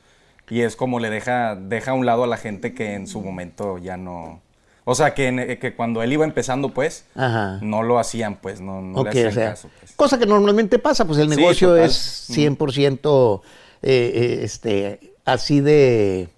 y 0.48 0.60
es 0.60 0.76
como 0.76 1.00
le 1.00 1.08
deja, 1.10 1.56
deja 1.56 1.92
a 1.92 1.94
un 1.94 2.04
lado 2.06 2.24
a 2.24 2.26
la 2.26 2.36
gente 2.36 2.74
que 2.74 2.92
en 2.94 3.06
su 3.06 3.20
momento 3.22 3.78
ya 3.78 3.96
no... 3.96 4.40
O 4.84 4.96
sea, 4.96 5.14
que, 5.14 5.28
en- 5.28 5.58
que 5.60 5.74
cuando 5.76 6.02
él 6.02 6.12
iba 6.12 6.24
empezando, 6.24 6.70
pues, 6.70 7.06
Ajá. 7.14 7.58
no 7.62 7.84
lo 7.84 8.00
hacían, 8.00 8.34
pues, 8.36 8.60
no, 8.60 8.82
no 8.82 8.98
Ok, 8.98 9.04
le 9.04 9.10
hacían 9.10 9.28
o 9.28 9.32
sea, 9.32 9.50
caso. 9.50 9.70
Pues. 9.78 9.91
Cosa 10.02 10.18
que 10.18 10.26
normalmente 10.26 10.80
pasa, 10.80 11.04
pues 11.06 11.18
el 11.20 11.28
negocio 11.28 11.76
es 11.76 12.28
100% 12.30 13.40
eh, 13.82 14.12
eh, 14.14 14.40
este, 14.42 15.12
así 15.24 15.60
de, 15.60 16.28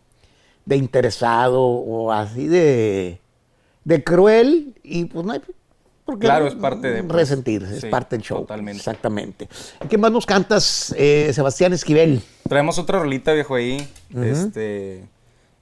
de 0.67 0.77
interesado 0.77 1.63
o 1.63 2.13
así 2.13 2.47
de, 2.47 3.21
de 3.85 4.05
cruel 4.05 4.75
y 4.83 5.07
pues 5.07 5.25
no 5.25 5.33
hay 5.33 5.41
por 6.05 6.19
qué 6.19 6.27
Claro, 6.27 6.47
es 6.47 6.55
parte 6.55 6.91
de, 6.91 7.03
pues, 7.03 7.17
resentirse, 7.17 7.75
es 7.77 7.81
sí, 7.81 7.89
parte 7.89 8.17
del 8.17 8.23
show. 8.23 8.41
totalmente. 8.41 8.77
Exactamente. 8.79 9.49
¿Qué 9.89 9.97
más 9.97 10.13
nos 10.13 10.27
cantas, 10.27 10.95
eh, 10.99 11.31
Sebastián 11.33 11.73
Esquivel? 11.73 12.21
Traemos 12.47 12.79
otra 12.79 12.99
rolita, 12.99 13.33
viejo, 13.33 13.55
ahí. 13.55 13.89
Este. 14.15 15.07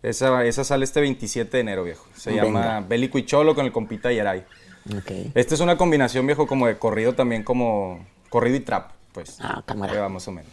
Esa, 0.02 0.44
esa 0.44 0.64
sale 0.64 0.84
este 0.84 1.00
27 1.00 1.56
de 1.56 1.60
enero, 1.60 1.84
viejo. 1.84 2.04
Se 2.16 2.30
Venga. 2.30 2.42
llama 2.42 2.80
Bélico 2.80 3.18
y 3.18 3.24
Cholo 3.24 3.54
con 3.54 3.64
el 3.64 3.70
compita 3.70 4.10
Yaray. 4.10 4.42
Ok. 4.90 5.10
Esta 5.34 5.54
es 5.54 5.60
una 5.60 5.76
combinación, 5.76 6.26
viejo, 6.26 6.46
como 6.46 6.66
de 6.66 6.78
corrido 6.78 7.14
también, 7.14 7.42
como 7.44 8.04
corrido 8.28 8.56
y 8.56 8.60
trap, 8.60 8.90
pues. 9.12 9.38
Ah, 9.40 9.62
cámara. 9.64 10.00
Va, 10.00 10.08
más 10.08 10.26
o 10.28 10.32
menos. 10.32 10.52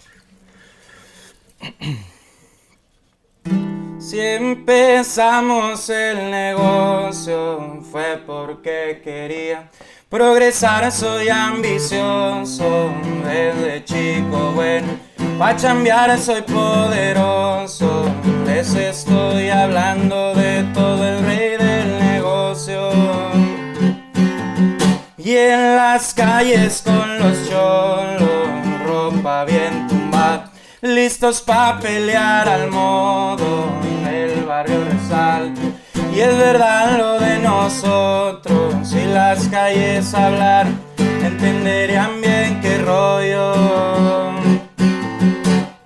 Si 4.00 4.19
empezamos 4.19 5.89
el 5.89 6.31
negocio 6.31 7.83
fue 7.91 8.21
porque 8.25 9.01
quería 9.03 9.69
progresar, 10.09 10.89
soy 10.91 11.27
ambicioso 11.29 12.91
desde 13.24 13.83
chico 13.83 14.53
bueno, 14.55 14.88
pa' 15.38 15.55
chambear 15.55 16.17
soy 16.17 16.41
poderoso, 16.43 18.05
les 18.45 18.74
estoy 18.74 19.50
hablando 19.50 20.33
de 20.33 20.63
todo 20.74 21.05
el 21.05 21.25
rey 21.25 21.57
del 21.57 22.00
negocio. 22.00 23.28
Y 25.22 25.36
en 25.36 25.76
las 25.76 26.14
calles 26.14 26.82
con 26.82 27.20
los 27.20 27.50
cholos, 27.50 28.48
ropa 28.86 29.44
bien 29.44 29.86
tumbada, 29.90 30.50
listos 30.82 31.42
pa' 31.42 31.78
pelear 31.82 32.48
al 32.48 32.72
modo, 32.72 33.66
el 34.10 34.46
barrio 34.46 34.86
resalta. 34.86 35.62
Y 36.16 36.22
es 36.22 36.38
verdad 36.38 36.98
lo 36.98 37.20
de 37.20 37.38
nosotros, 37.40 38.76
si 38.84 39.04
las 39.08 39.50
calles 39.50 40.14
hablar, 40.14 40.68
entenderían 40.98 42.22
bien 42.22 42.62
qué 42.62 42.78
rollo. 42.78 44.32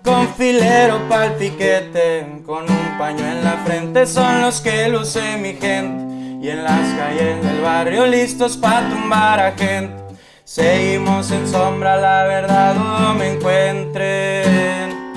Con 0.04 0.28
filero 0.36 1.10
pa'l 1.10 1.34
piquete, 1.40 2.44
con 2.46 2.70
un 2.70 2.98
paño 3.00 3.26
en 3.26 3.44
la 3.44 3.58
frente, 3.66 4.06
son 4.06 4.42
los 4.42 4.62
que 4.62 4.90
luce 4.90 5.38
mi 5.38 5.54
gente. 5.54 6.13
Y 6.44 6.50
en 6.50 6.62
las 6.62 6.94
calles 6.96 7.42
del 7.42 7.62
barrio 7.62 8.06
listos 8.06 8.58
pa' 8.58 8.82
tumbar 8.90 9.40
a 9.40 9.54
gente. 9.54 9.96
Seguimos 10.44 11.32
en 11.32 11.48
sombra, 11.48 11.96
la 11.96 12.24
verdad 12.24 12.76
dudo 12.76 13.14
me 13.14 13.36
encuentren. 13.36 15.16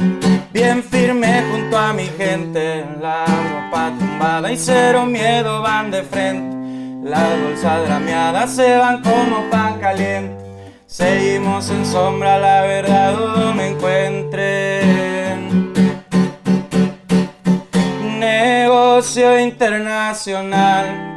Bien 0.53 0.85
firme 0.85 1.43
junto 1.51 1.77
a 1.77 1.93
mi 1.93 2.07
gente, 2.07 2.85
la 3.01 3.27
ropa 3.27 3.93
tumbada 3.99 4.53
y 4.53 4.57
cero 4.57 5.05
miedo 5.05 5.63
van 5.63 5.91
de 5.91 6.05
frente. 6.05 7.11
Las 7.11 7.43
bolsas 7.43 7.89
drameadas 7.89 8.55
se 8.55 8.77
van 8.77 9.03
como 9.03 9.51
pan 9.51 9.81
caliente. 9.81 10.45
Seguimos 10.87 11.69
en 11.71 11.85
sombra, 11.85 12.39
la 12.39 12.63
verdad 12.63 13.15
dudo 13.15 13.53
me 13.53 13.71
encuentren. 13.71 15.73
Negocio 18.21 19.41
internacional, 19.41 21.16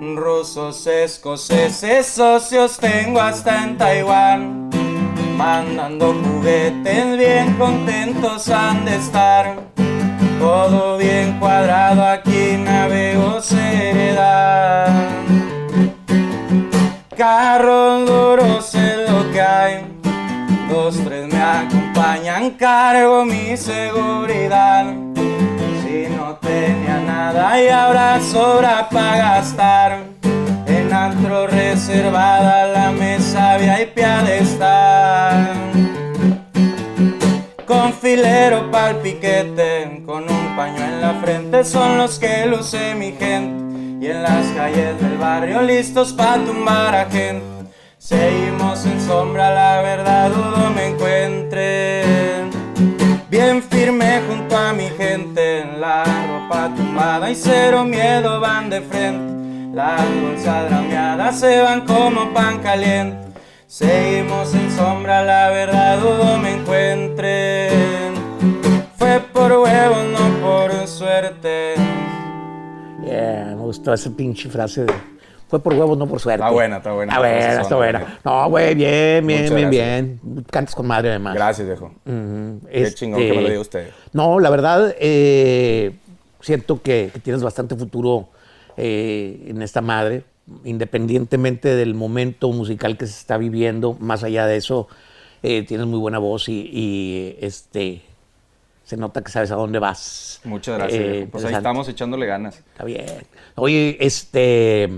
rusos, 0.00 0.86
escoceses, 0.86 2.06
socios 2.06 2.78
tengo 2.78 3.20
hasta 3.20 3.64
en 3.64 3.76
Taiwán. 3.76 4.70
Mandando 5.36 6.14
juguetes 6.14 7.16
bien 7.16 7.54
contentos 7.54 8.48
han 8.48 8.84
de 8.84 8.96
estar. 8.96 9.56
Todo 10.38 10.96
bien 10.96 11.38
cuadrado, 11.38 12.04
aquí 12.04 12.56
navego 12.58 13.40
seriedad. 13.40 14.88
Carros 17.16 18.06
duros 18.06 18.74
es 18.74 19.10
lo 19.10 19.30
que 19.32 19.40
hay. 19.40 19.84
Dos, 20.70 20.96
tres 21.04 21.32
me 21.32 21.40
acompañan, 21.42 22.50
cargo 22.50 23.24
mi 23.24 23.56
seguridad. 23.56 25.07
Nada 27.06 27.62
y 27.62 27.68
ahora 27.68 28.20
sobra 28.20 28.88
para 28.90 29.16
gastar. 29.16 29.98
En 30.66 30.92
antro 30.92 31.46
reservada 31.46 32.66
la 32.66 32.90
mesa 32.90 33.56
VIP 33.56 33.98
ha 34.04 34.22
de 34.22 34.38
estar. 34.38 35.54
Con 37.66 37.92
filero 37.92 38.70
pa'l 38.70 38.96
piquete, 38.96 40.02
con 40.06 40.24
un 40.24 40.56
paño 40.56 40.84
en 40.84 41.00
la 41.00 41.14
frente, 41.22 41.64
son 41.64 41.98
los 41.98 42.18
que 42.18 42.46
luce 42.46 42.94
mi 42.94 43.12
gente. 43.12 43.68
Y 44.00 44.10
en 44.10 44.22
las 44.22 44.46
calles 44.56 45.00
del 45.00 45.18
barrio 45.18 45.62
listos 45.62 46.12
pa' 46.12 46.38
tumbar 46.46 46.94
a 46.94 47.04
gente. 47.06 47.44
Seguimos 47.98 48.86
en 48.86 49.00
sombra, 49.00 49.52
la 49.52 49.82
verdad 49.82 50.30
dudo 50.30 50.70
me 50.74 50.86
encuentren. 50.86 52.50
Bien 53.28 53.62
firme 53.62 54.22
junto 54.26 54.56
a 54.56 54.72
mi 54.72 54.88
gente, 54.88 55.66
la 55.78 56.04
ropa 56.48 56.74
tumbada 56.74 57.30
y 57.30 57.34
cero 57.34 57.84
miedo 57.84 58.40
van 58.40 58.70
de 58.70 58.80
frente. 58.80 59.74
Las 59.74 60.00
bolsas 60.22 60.70
drameadas 60.70 61.38
se 61.40 61.60
van 61.60 61.82
como 61.86 62.32
pan 62.32 62.58
caliente. 62.60 63.18
Seguimos 63.66 64.54
en 64.54 64.70
sombra, 64.70 65.22
la 65.24 65.50
verdad 65.50 65.98
dudo 66.00 66.38
me 66.38 66.54
encuentren. 66.54 68.14
Fue 68.96 69.20
por 69.32 69.52
huevo, 69.52 69.96
no 70.10 70.40
por 70.40 70.86
suerte. 70.86 71.74
Yeah, 73.04 73.54
me 73.56 73.62
gustó 73.62 73.92
esa 73.92 74.10
pinche 74.10 74.48
frase 74.48 74.84
de 74.84 74.92
Fue 75.48 75.60
por 75.62 75.74
huevos, 75.74 75.96
no 75.96 76.06
por 76.06 76.18
suerte. 76.18 76.42
Está 76.42 76.50
buena, 76.52 76.76
está 76.78 76.92
buena. 76.92 77.12
Está 77.12 77.20
buena, 77.20 77.38
Esa 77.52 77.60
está 77.60 77.76
buena. 77.76 78.18
No, 78.24 78.48
güey, 78.50 78.74
bien, 78.74 79.26
bien, 79.26 79.42
Muchas 79.42 79.56
bien, 79.56 79.70
gracias. 79.70 80.22
bien. 80.24 80.44
Cantas 80.50 80.74
con 80.74 80.86
madre, 80.86 81.10
además. 81.10 81.34
Gracias, 81.34 81.66
viejo. 81.68 81.92
Ujú. 82.06 82.60
Qué 82.70 82.94
chingón 82.94 83.20
que 83.20 83.28
me 83.28 83.34
lo 83.34 83.40
Este, 83.40 83.50
diga 83.50 83.60
usted. 83.60 83.90
No, 84.12 84.40
la 84.40 84.50
verdad, 84.50 84.94
eh, 84.98 85.92
siento 86.48 86.80
que, 86.80 87.10
que 87.12 87.20
tienes 87.20 87.42
bastante 87.42 87.76
futuro 87.76 88.30
eh, 88.78 89.44
en 89.48 89.60
esta 89.60 89.82
madre, 89.82 90.24
independientemente 90.64 91.76
del 91.76 91.94
momento 91.94 92.50
musical 92.52 92.96
que 92.96 93.06
se 93.06 93.18
está 93.18 93.36
viviendo, 93.36 93.98
más 94.00 94.24
allá 94.24 94.46
de 94.46 94.56
eso, 94.56 94.88
eh, 95.42 95.62
tienes 95.64 95.86
muy 95.86 95.98
buena 95.98 96.18
voz 96.18 96.48
y, 96.48 96.70
y, 96.72 97.36
este, 97.42 98.00
se 98.82 98.96
nota 98.96 99.20
que 99.22 99.30
sabes 99.30 99.50
a 99.50 99.56
dónde 99.56 99.78
vas. 99.78 100.40
Muchas 100.44 100.78
gracias. 100.78 101.02
Eh, 101.02 101.10
viejo. 101.10 101.30
Pues 101.32 101.44
ahí 101.44 101.54
estamos 101.54 101.86
echándole 101.86 102.24
ganas. 102.24 102.56
Está 102.56 102.84
bien. 102.84 103.04
Oye, 103.56 103.98
este, 104.00 104.88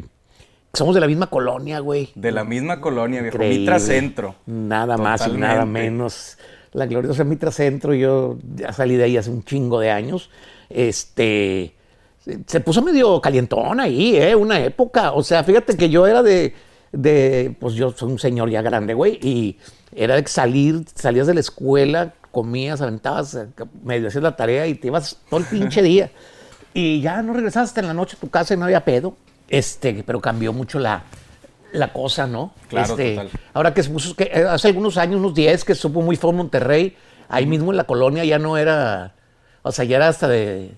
somos 0.72 0.94
de 0.94 1.00
la 1.00 1.08
misma 1.08 1.26
colonia, 1.26 1.80
güey. 1.80 2.10
De 2.14 2.30
la 2.30 2.44
misma 2.44 2.80
colonia, 2.80 3.22
viejo. 3.22 3.38
Increíble. 3.38 3.58
Mitra 3.58 3.80
Centro. 3.80 4.36
Nada 4.46 4.96
más 4.96 5.26
y 5.26 5.32
nada 5.32 5.64
menos. 5.64 6.38
La 6.72 6.86
gloriosa 6.86 7.24
Mitra 7.24 7.50
Centro, 7.50 7.92
yo 7.92 8.38
ya 8.54 8.72
salí 8.72 8.94
de 8.94 9.02
ahí 9.02 9.16
hace 9.16 9.30
un 9.30 9.42
chingo 9.42 9.80
de 9.80 9.90
años. 9.90 10.30
Este. 10.70 11.74
se- 12.46 12.60
puso 12.60 12.80
medio 12.82 13.20
calientón 13.20 13.80
ahí, 13.80 14.16
¿eh? 14.16 14.34
Una 14.34 14.60
época. 14.60 15.12
O 15.12 15.22
sea, 15.22 15.44
fíjate 15.44 15.76
que 15.76 15.90
yo 15.90 16.06
era 16.06 16.22
de. 16.22 16.54
de 16.92 17.54
pues 17.60 17.74
yo 17.74 17.90
soy 17.92 18.12
un 18.12 18.18
señor 18.18 18.48
ya 18.50 18.62
grande, 18.62 18.94
güey. 18.94 19.18
Y 19.22 19.58
era 19.94 20.14
de 20.16 20.26
salir, 20.26 20.84
salías 20.94 21.26
de 21.26 21.34
la 21.34 21.40
escuela, 21.40 22.14
comías, 22.30 22.80
aventabas, 22.80 23.36
medio 23.82 24.08
hacías 24.08 24.22
la 24.22 24.36
tarea 24.36 24.66
y 24.66 24.74
te 24.74 24.86
ibas 24.86 25.18
todo 25.28 25.40
el 25.40 25.46
pinche 25.46 25.82
día. 25.82 26.10
Y 26.72 27.00
ya 27.00 27.20
no 27.22 27.32
regresabas 27.32 27.70
hasta 27.70 27.80
en 27.80 27.88
la 27.88 27.94
noche 27.94 28.16
a 28.16 28.20
tu 28.20 28.30
casa 28.30 28.54
y 28.54 28.56
no 28.56 28.64
había 28.64 28.84
pedo. 28.84 29.16
Este, 29.48 30.04
pero 30.06 30.20
cambió 30.20 30.52
mucho 30.52 30.78
la, 30.78 31.02
la 31.72 31.92
cosa, 31.92 32.28
¿no? 32.28 32.52
Claro, 32.68 32.90
Este, 32.92 33.16
total. 33.16 33.30
Ahora 33.52 33.74
que 33.74 33.82
se 33.82 33.90
puso, 33.90 34.14
que 34.14 34.30
eh, 34.32 34.44
hace 34.48 34.68
algunos 34.68 34.96
años, 34.96 35.16
unos 35.18 35.34
10, 35.34 35.64
que 35.64 35.74
supo 35.74 36.00
muy 36.02 36.16
en 36.22 36.36
Monterrey, 36.36 36.96
ahí 37.28 37.46
mismo 37.46 37.72
en 37.72 37.76
la 37.76 37.82
colonia 37.84 38.24
ya 38.24 38.38
no 38.38 38.56
era, 38.56 39.14
o 39.62 39.72
sea, 39.72 39.84
ya 39.84 39.96
era 39.96 40.08
hasta 40.08 40.28
de, 40.28 40.72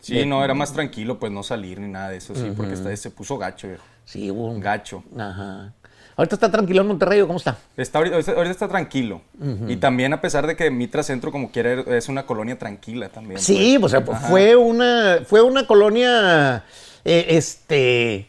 Sí, 0.00 0.24
no, 0.24 0.44
era 0.44 0.54
más 0.54 0.72
tranquilo, 0.72 1.18
pues 1.18 1.32
no 1.32 1.42
salir 1.42 1.80
ni 1.80 1.88
nada 1.88 2.10
de 2.10 2.16
eso, 2.18 2.34
sí, 2.34 2.52
porque 2.56 2.74
esta 2.74 2.88
vez 2.88 3.00
se 3.00 3.10
puso 3.10 3.36
gacho, 3.36 3.68
viejo. 3.68 3.84
sí, 4.04 4.30
hubo 4.30 4.46
un... 4.46 4.60
Gacho. 4.60 5.02
Ajá. 5.18 5.72
¿Ahorita 6.16 6.34
está 6.34 6.50
tranquilo 6.50 6.80
en 6.80 6.88
Monterrey 6.88 7.20
cómo 7.22 7.36
está? 7.36 7.58
Está 7.76 7.98
ahorita, 7.98 8.16
ahorita 8.16 8.50
está 8.50 8.66
tranquilo. 8.68 9.20
Y 9.68 9.76
también, 9.76 10.12
a 10.12 10.20
pesar 10.20 10.46
de 10.48 10.56
que 10.56 10.68
Mitra 10.68 11.04
Centro, 11.04 11.30
como 11.30 11.52
quiera, 11.52 11.84
es 11.96 12.08
una 12.08 12.26
colonia 12.26 12.58
tranquila 12.58 13.08
también. 13.08 13.38
Sí, 13.40 13.76
pues. 13.78 13.94
o 13.94 14.04
sea, 14.04 14.14
Ajá. 14.14 14.26
fue 14.28 14.56
una, 14.56 15.20
fue 15.24 15.42
una 15.42 15.66
colonia, 15.66 16.64
eh, 17.04 17.26
este, 17.28 18.28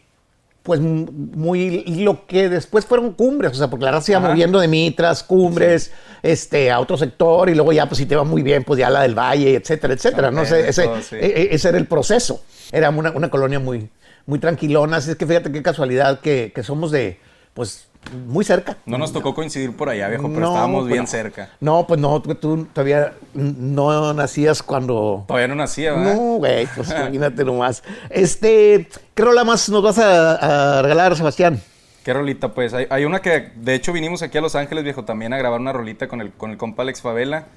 pues 0.63 0.79
muy, 0.81 1.83
lo 2.03 2.25
que 2.27 2.49
después 2.49 2.85
fueron 2.85 3.13
cumbres, 3.13 3.53
o 3.53 3.55
sea, 3.55 3.69
porque 3.69 3.85
la 3.85 3.91
raza 3.91 4.05
se 4.05 4.11
iba 4.11 4.19
Ajá. 4.19 4.29
moviendo 4.29 4.59
de 4.59 4.67
Mitras, 4.67 5.23
cumbres, 5.23 5.91
este, 6.21 6.69
a 6.69 6.79
otro 6.79 6.97
sector, 6.97 7.49
y 7.49 7.55
luego 7.55 7.71
ya, 7.71 7.87
pues 7.87 7.97
si 7.97 8.05
te 8.05 8.15
va 8.15 8.23
muy 8.23 8.43
bien, 8.43 8.63
pues 8.63 8.79
ya 8.79 8.89
la 8.89 9.01
del 9.01 9.15
Valle, 9.17 9.55
etcétera, 9.55 9.93
etcétera, 9.93 10.31
no 10.31 10.41
ese, 10.43 10.83
todo, 10.83 11.01
sí. 11.01 11.15
e- 11.15 11.25
e- 11.25 11.55
ese 11.55 11.69
era 11.69 11.77
el 11.77 11.87
proceso. 11.87 12.43
Era 12.71 12.89
una, 12.89 13.11
una 13.11 13.29
colonia 13.29 13.59
muy, 13.59 13.89
muy 14.25 14.37
tranquilona, 14.39 14.97
así 14.97 15.11
es 15.11 15.15
que 15.15 15.25
fíjate 15.25 15.51
qué 15.51 15.63
casualidad 15.63 16.19
que, 16.19 16.51
que 16.53 16.61
somos 16.61 16.91
de, 16.91 17.19
pues, 17.53 17.87
muy 18.27 18.45
cerca. 18.45 18.77
No 18.85 18.97
nos 18.97 19.11
tocó 19.11 19.33
coincidir 19.35 19.75
por 19.75 19.89
allá, 19.89 20.07
viejo, 20.07 20.27
pero 20.29 20.39
No, 20.39 20.47
estábamos 20.47 20.87
bien 20.87 21.05
cerca. 21.07 21.49
No, 21.59 21.85
pues 21.85 21.99
no, 21.99 22.21
tú, 22.21 22.65
todavía 22.73 23.13
no 23.33 24.13
nacías 24.13 24.63
cuando... 24.63 25.25
Todavía 25.27 25.47
no 25.49 25.55
nacía, 25.55 25.93
¿verdad? 25.93 26.15
No, 26.15 26.21
güey, 26.37 26.67
pues 26.75 26.89
imagínate 26.89 27.43
nomás. 27.43 27.83
Este, 28.09 28.87
¿qué 29.13 29.23
rola 29.23 29.43
más 29.43 29.67
nos 29.69 29.83
vas 29.83 29.99
a, 29.99 30.77
a 30.77 30.81
regalar, 30.81 31.15
Sebastián? 31.15 31.61
¿Qué 32.03 32.13
rolita, 32.13 32.53
pues? 32.53 32.73
Hay, 32.73 32.87
hay 32.89 33.03
una 33.03 33.21
que, 33.21 33.51
de 33.55 33.75
hecho, 33.75 33.91
vinimos 33.91 34.21
aquí 34.23 34.37
a 34.37 34.41
Los 34.41 34.55
Ángeles, 34.55 34.85
viejo, 34.85 35.03
también 35.03 35.33
a 35.33 35.37
grabar 35.37 35.59
una 35.59 35.73
rolita 35.73 36.07
con 36.07 36.21
el, 36.21 36.31
con 36.31 36.49
el 36.51 36.57
compa 36.57 36.83
Alex 36.83 37.01
Favela. 37.01 37.47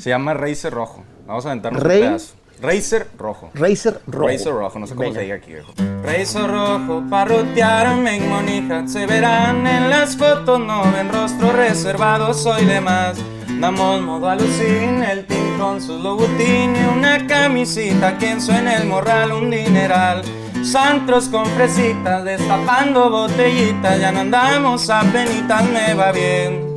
Se 0.00 0.10
llama 0.10 0.34
Racer 0.34 0.74
Rojo. 0.74 1.04
Vamos 1.26 1.46
a 1.46 1.50
aventarnos 1.50 1.82
Rey- 1.82 2.02
un 2.02 2.08
pedazo. 2.08 2.34
Racer 2.60 3.08
Rojo. 3.18 3.50
Racer 3.54 4.00
Rojo. 4.06 4.28
Racer 4.28 4.52
Rojo, 4.52 4.78
no 4.78 4.86
sé 4.86 4.94
cómo 4.94 5.08
Venga. 5.08 5.20
se 5.20 5.24
diga 5.24 5.36
aquí, 5.36 5.52
viejo. 5.52 5.72
Racer 6.02 6.46
Rojo, 6.50 7.02
parrotearme 7.10 8.16
en 8.16 8.28
Monija. 8.28 8.86
Se 8.88 9.06
verán 9.06 9.66
en 9.66 9.90
las 9.90 10.16
fotos, 10.16 10.60
no 10.60 10.82
ven 10.92 11.12
rostro 11.12 11.52
reservado, 11.52 12.32
soy 12.32 12.64
de 12.64 12.80
más. 12.80 13.18
Damos 13.60 14.00
modo 14.02 14.28
alucin, 14.28 15.02
el 15.02 15.26
team 15.26 15.58
con 15.58 15.80
sus 15.80 16.00
lobutín 16.02 16.74
y 16.76 16.98
una 16.98 17.26
camisita. 17.26 18.16
Quien 18.18 18.40
suena 18.40 18.76
el 18.76 18.86
morral, 18.86 19.32
un 19.32 19.50
dineral. 19.50 20.22
Santros 20.62 21.28
con 21.28 21.46
fresitas, 21.46 22.24
destapando 22.24 23.10
botellitas. 23.10 24.00
Ya 24.00 24.10
no 24.12 24.20
andamos 24.20 24.88
a 24.90 25.02
penitas, 25.02 25.64
me 25.68 25.94
va 25.94 26.10
bien. 26.12 26.74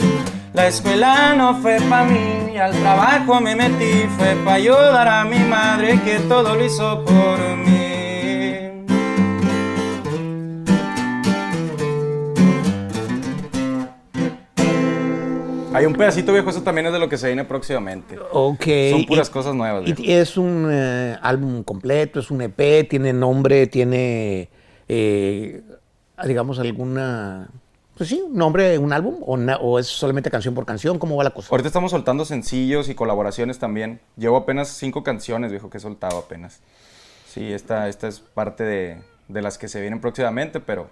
La 0.54 0.68
escuela 0.68 1.34
no 1.36 1.56
fue 1.62 1.78
pa' 1.90 2.04
mí, 2.04 2.37
y 2.58 2.60
al 2.60 2.72
trabajo 2.72 3.40
me 3.40 3.56
metí, 3.56 4.08
fue 4.18 4.36
pa' 4.44 4.54
ayudar 4.56 5.08
a 5.08 5.24
mi 5.26 5.38
madre 5.38 6.02
que 6.04 6.18
todo 6.28 6.56
lo 6.56 6.66
hizo 6.66 7.06
por 7.06 7.38
mí. 7.56 7.86
Hay 15.72 15.86
un 15.86 15.94
pedacito 15.94 16.34
viejo, 16.34 16.50
eso 16.50 16.64
también 16.64 16.88
es 16.88 16.94
de 16.94 16.98
lo 16.98 17.08
que 17.08 17.20
se 17.20 17.28
viene 17.28 17.46
próximamente. 17.46 18.18
Ok. 18.32 18.66
Son 18.90 19.06
puras 19.06 19.30
y- 19.30 19.32
cosas 19.32 19.54
nuevas. 19.54 19.84
Y 19.86 20.12
es 20.12 20.36
un 20.36 20.68
eh, 20.72 21.16
álbum 21.22 21.62
completo, 21.62 22.20
es 22.20 22.32
un 22.32 22.42
EP, 22.42 22.90
tiene 22.90 23.14
nombre, 23.14 23.68
tiene, 23.68 24.50
eh, 24.88 25.62
digamos, 26.26 26.58
alguna... 26.58 27.50
Pues 27.98 28.10
sí, 28.10 28.24
nombre, 28.30 28.78
un 28.78 28.94
álbum, 28.94 29.16
o, 29.26 29.38
na- 29.38 29.58
o 29.58 29.80
es 29.80 29.88
solamente 29.88 30.30
canción 30.30 30.54
por 30.54 30.66
canción, 30.66 31.00
¿cómo 31.00 31.16
va 31.16 31.24
la 31.24 31.32
cosa? 31.32 31.48
Ahorita 31.52 31.68
estamos 31.68 31.92
soltando 31.92 32.26
sencillos 32.26 32.90
y 32.90 32.96
colaboraciones 32.96 33.58
también. 33.58 34.00
Llevo 34.18 34.38
apenas 34.38 34.68
cinco 34.70 35.04
canciones, 35.04 35.52
viejo, 35.52 35.70
que 35.70 35.78
he 35.78 35.82
soltado 35.82 36.20
apenas. 36.20 36.60
Sí, 37.28 37.52
esta, 37.52 37.88
esta 37.90 38.08
es 38.08 38.20
parte 38.20 38.64
de, 38.64 39.02
de 39.28 39.42
las 39.42 39.58
que 39.58 39.68
se 39.68 39.82
vienen 39.82 40.00
próximamente, 40.00 40.60
pero 40.60 40.90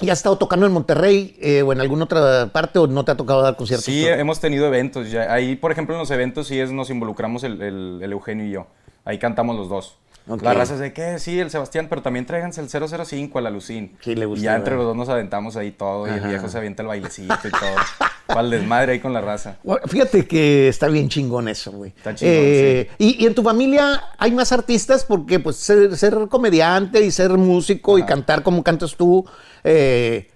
¿Ya 0.00 0.12
has 0.12 0.20
estado 0.20 0.38
tocando 0.38 0.66
en 0.66 0.72
Monterrey 0.72 1.36
eh, 1.40 1.62
o 1.62 1.72
en 1.72 1.80
alguna 1.80 2.04
otra 2.04 2.46
parte 2.52 2.78
o 2.78 2.86
no 2.86 3.04
te 3.04 3.10
ha 3.12 3.16
tocado 3.16 3.42
dar 3.42 3.56
conciertos? 3.56 3.84
Sí, 3.84 4.06
hemos 4.06 4.40
tenido 4.40 4.66
eventos. 4.66 5.10
Ya. 5.10 5.32
Ahí, 5.32 5.56
por 5.56 5.72
ejemplo, 5.72 5.94
en 5.94 5.98
los 5.98 6.10
eventos 6.12 6.46
sí 6.46 6.58
es, 6.58 6.70
nos 6.72 6.90
involucramos 6.90 7.42
el, 7.44 7.60
el- 7.60 7.98
el 8.02 8.12
Eugenio 8.12 8.46
y 8.46 8.50
yo. 8.52 8.66
Ahí 9.04 9.18
cantamos 9.18 9.56
los 9.56 9.68
dos. 9.68 9.96
La 10.40 10.54
raza 10.54 10.74
es 10.74 10.80
de 10.80 10.92
que 10.92 11.18
sí, 11.18 11.38
el 11.38 11.50
Sebastián, 11.50 11.86
pero 11.88 12.02
también 12.02 12.26
tráiganse 12.26 12.60
el 12.60 12.68
005 12.68 13.38
a 13.38 13.42
la 13.42 13.50
Lucín. 13.50 13.96
Sí, 14.00 14.14
le 14.14 14.26
gusta, 14.26 14.40
Y 14.40 14.44
ya 14.44 14.56
entre 14.56 14.76
los 14.76 14.84
dos 14.84 14.96
nos 14.96 15.08
aventamos 15.08 15.56
ahí 15.56 15.70
todo 15.72 16.06
y 16.06 16.10
el 16.10 16.20
viejo 16.20 16.48
se 16.48 16.58
avienta 16.58 16.82
el 16.82 16.88
bailecito 16.88 17.34
y 17.48 17.50
todo. 17.50 17.60
Para 18.26 18.42
el 18.42 18.50
desmadre 18.50 18.92
ahí 18.92 19.00
con 19.00 19.12
la 19.12 19.20
raza. 19.20 19.56
Bueno, 19.64 19.82
Fíjate 19.88 20.26
que 20.26 20.68
está 20.68 20.86
bien 20.86 21.08
chingón 21.08 21.48
eso, 21.48 21.72
güey. 21.72 21.92
Está 21.96 22.14
chingón, 22.14 22.34
Eh, 22.36 22.90
y, 22.98 23.24
y 23.24 23.26
en 23.26 23.34
tu 23.34 23.42
familia 23.42 24.04
hay 24.18 24.30
más 24.30 24.52
artistas 24.52 25.04
porque 25.04 25.40
pues 25.40 25.56
ser, 25.56 25.96
ser 25.96 26.16
comediante 26.28 27.04
y 27.04 27.10
ser 27.10 27.30
músico 27.32 27.98
y 27.98 28.04
cantar 28.04 28.44
como 28.44 28.62
cantas 28.62 28.94
tú, 28.96 29.24
eh, 29.64 30.30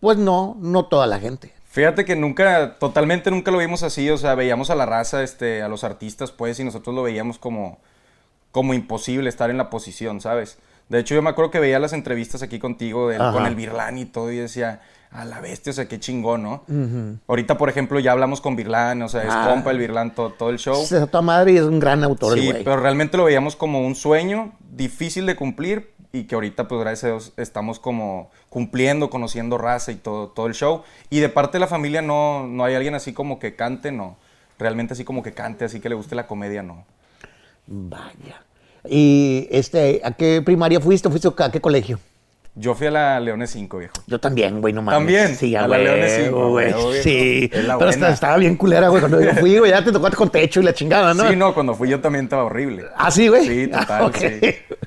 pues 0.00 0.18
no, 0.18 0.56
no 0.60 0.86
toda 0.86 1.06
la 1.06 1.18
gente. 1.20 1.52
Fíjate 1.70 2.04
que 2.04 2.16
nunca, 2.16 2.76
totalmente 2.78 3.30
nunca 3.30 3.50
lo 3.50 3.58
vimos 3.58 3.82
así, 3.82 4.08
o 4.08 4.16
sea, 4.16 4.34
veíamos 4.34 4.70
a 4.70 4.74
la 4.74 4.86
raza, 4.86 5.22
este, 5.22 5.62
a 5.62 5.68
los 5.68 5.84
artistas, 5.84 6.32
pues, 6.32 6.58
y 6.58 6.64
nosotros 6.64 6.94
lo 6.96 7.02
veíamos 7.02 7.38
como, 7.38 7.78
como 8.52 8.74
imposible 8.74 9.28
estar 9.28 9.50
en 9.50 9.58
la 9.58 9.70
posición, 9.70 10.20
¿sabes? 10.20 10.58
De 10.88 10.98
hecho, 11.00 11.14
yo 11.14 11.22
me 11.22 11.30
acuerdo 11.30 11.50
que 11.50 11.60
veía 11.60 11.78
las 11.78 11.92
entrevistas 11.92 12.42
aquí 12.42 12.58
contigo 12.58 13.08
del- 13.08 13.18
con 13.32 13.44
el 13.46 13.54
Virlán 13.54 13.98
y 13.98 14.04
todo, 14.04 14.30
y 14.32 14.36
decía, 14.36 14.80
a 15.10 15.24
la 15.24 15.40
bestia, 15.40 15.70
o 15.70 15.74
sea, 15.74 15.88
qué 15.88 15.98
chingón, 15.98 16.42
¿no? 16.42 16.62
Ahorita, 17.26 17.56
por 17.58 17.68
ejemplo, 17.68 17.98
ya 18.00 18.12
hablamos 18.12 18.40
con 18.40 18.54
Virlán, 18.56 19.02
o 19.02 19.08
sea, 19.08 19.22
es 19.22 19.30
Ah. 19.32 19.48
compa 19.50 19.70
el 19.70 19.78
Virlán 19.78 20.14
todo, 20.14 20.30
todo 20.30 20.50
el 20.50 20.58
show. 20.58 20.84
A 20.84 21.06
toda 21.06 21.22
madre 21.22 21.52
y 21.52 21.56
es 21.56 21.62
un 21.62 21.78
gran 21.80 22.04
autor 22.04 22.38
Sí, 22.38 22.50
pero 22.64 22.76
realmente 22.76 23.16
lo 23.16 23.24
veíamos 23.24 23.56
como 23.56 23.80
un 23.86 23.94
sueño 23.94 24.52
difícil 24.70 25.26
de 25.26 25.34
cumplir 25.36 25.92
y 26.12 26.24
que 26.24 26.34
ahorita, 26.34 26.68
pues 26.68 26.80
gracias 26.80 27.04
a 27.04 27.06
Dios, 27.08 27.32
estamos 27.36 27.78
como 27.80 28.30
cumpliendo, 28.48 29.10
conociendo 29.10 29.58
raza 29.58 29.90
y 29.92 29.96
todo, 29.96 30.28
todo 30.28 30.46
el 30.46 30.54
show. 30.54 30.82
Y 31.10 31.20
de 31.20 31.28
parte 31.28 31.52
de 31.56 31.60
la 31.60 31.66
familia 31.66 32.00
no, 32.02 32.46
no 32.46 32.64
hay 32.64 32.74
alguien 32.74 32.94
así 32.94 33.12
como 33.12 33.38
que 33.38 33.54
cante, 33.56 33.92
no. 33.92 34.16
Realmente 34.58 34.94
así 34.94 35.04
como 35.04 35.22
que 35.22 35.32
cante, 35.32 35.64
así 35.66 35.80
que 35.80 35.88
le 35.88 35.94
guste 35.94 36.14
la 36.14 36.26
comedia, 36.26 36.62
no. 36.62 36.84
Vaya. 37.66 38.42
¿Y 38.88 39.48
este, 39.50 40.00
a 40.04 40.12
qué 40.12 40.42
primaria 40.42 40.80
fuiste? 40.80 41.08
¿Fuiste 41.10 41.28
a 41.38 41.50
qué 41.50 41.60
colegio? 41.60 41.98
Yo 42.58 42.74
fui 42.74 42.86
a 42.86 42.90
la 42.90 43.20
Leones 43.20 43.50
5, 43.50 43.76
viejo. 43.78 43.92
Yo 44.06 44.18
también, 44.18 44.62
güey, 44.62 44.72
no 44.72 44.80
mames. 44.80 44.98
¿También? 44.98 45.36
Sí, 45.36 45.54
a, 45.54 45.64
A 45.64 45.68
la 45.68 45.76
Leones 45.76 46.22
cinco, 46.24 46.48
güey. 46.48 46.68
huevo, 46.72 46.88
viejo. 46.88 47.02
Sí, 47.02 47.50
Es 47.52 47.64
la 47.66 47.76
pero 47.76 47.90
esta- 47.90 48.08
estaba 48.08 48.38
bien 48.38 48.56
culera, 48.56 48.88
güey, 48.88 49.00
cuando 49.02 49.20
yo 49.20 49.34
fui, 49.34 49.58
güey, 49.58 49.72
ya 49.72 49.84
te 49.84 49.92
tocó 49.92 50.08
con 50.12 50.30
techo 50.30 50.60
y 50.60 50.62
la 50.62 50.72
chingada, 50.72 51.12
¿no? 51.12 51.28
Sí, 51.28 51.36
no, 51.36 51.52
cuando 51.52 51.74
fui 51.74 51.90
yo 51.90 52.00
también 52.00 52.24
estaba 52.24 52.44
horrible. 52.44 52.84
¿Ah, 52.96 53.10
sí, 53.10 53.28
güey? 53.28 53.46
Sí, 53.46 53.66
total, 53.68 54.04
Ah, 54.06 54.10
sí. 54.18 54.40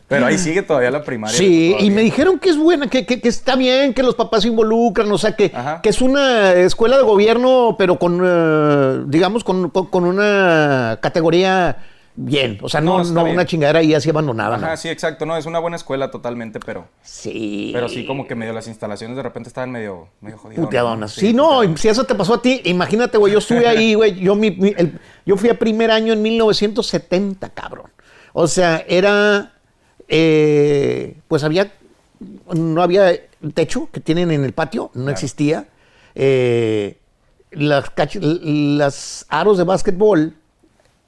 Pero 0.07 0.25
ahí 0.25 0.39
sigue 0.39 0.63
todavía 0.63 0.89
la 0.89 1.03
primaria. 1.03 1.37
Sí, 1.37 1.75
y 1.79 1.91
me 1.91 2.01
dijeron 2.01 2.39
que 2.39 2.49
es 2.49 2.57
buena, 2.57 2.87
que, 2.89 3.05
que- 3.05 3.21
que 3.21 3.29
está 3.29 3.55
bien, 3.55 3.93
que 3.93 4.01
los 4.01 4.15
papás 4.15 4.41
se 4.41 4.47
involucran, 4.47 5.11
o 5.11 5.17
sea, 5.19 5.35
que, 5.35 5.51
que 5.83 5.89
es 5.89 6.01
una 6.01 6.53
escuela 6.53 6.97
de 6.97 7.03
gobierno, 7.03 7.75
pero 7.77 7.99
con, 7.99 8.19
eh, 8.25 9.03
digamos, 9.05 9.43
con, 9.43 9.69
con- 9.69 9.85
con 9.91 10.05
una 10.05 10.97
categoría 11.03 11.77
bien. 12.15 12.57
O 12.61 12.69
sea, 12.69 12.81
No, 12.81 13.03
no, 13.03 13.11
no 13.11 13.23
una 13.25 13.45
chingadera 13.45 13.79
ahí 13.79 13.93
así 13.93 14.09
abandonada. 14.09 14.57
¿no? 14.57 14.65
Ajá, 14.65 14.77
sí, 14.77 14.89
exacto. 14.89 15.25
No, 15.25 15.37
es 15.37 15.45
una 15.45 15.59
buena 15.59 15.77
escuela 15.77 16.11
totalmente, 16.11 16.59
pero, 16.59 16.87
Sí. 17.01 17.71
pero 17.73 17.87
sí 17.89 18.05
como 18.05 18.27
que 18.27 18.35
medio 18.35 18.53
las 18.53 18.67
instalaciones 18.67 19.15
de 19.17 19.23
repente 19.23 19.47
estaban 19.49 19.71
medio, 19.71 20.09
medio 20.21 20.37
jodidas. 20.37 20.63
Puteadonas. 20.65 21.11
Sí, 21.13 21.33
no, 21.33 21.63
y 21.63 21.75
si 21.77 21.87
eso 21.87 22.03
te 22.03 22.15
pasó 22.15 22.35
a 22.35 22.41
ti, 22.41 22.61
imagínate, 22.65 23.17
güey, 23.17 23.33
yo 23.33 23.39
estuve 23.39 23.67
ahí, 23.67 23.93
güey, 23.93 24.15
yo, 24.19 24.35
mi- 24.35 24.51
mi- 24.51 24.73
el- 24.77 24.99
yo 25.25 25.37
fui 25.37 25.49
a 25.49 25.57
primer 25.57 25.91
año 25.91 26.13
en 26.13 26.21
1970, 26.21 27.49
cabrón. 27.49 27.91
O 28.33 28.47
sea, 28.47 28.83
era, 28.87 29.53
eh, 30.07 31.15
pues 31.27 31.43
había, 31.43 31.71
no 32.53 32.81
había 32.81 33.11
techo 33.53 33.89
que 33.91 33.99
tienen 33.99 34.31
en 34.31 34.43
el 34.43 34.53
patio, 34.53 34.91
no 34.93 35.09
existía. 35.09 35.67
Eh, 36.15 36.97
las, 37.51 37.85
las 38.41 39.25
aros 39.29 39.57
de 39.57 39.63
básquetbol 39.63 40.35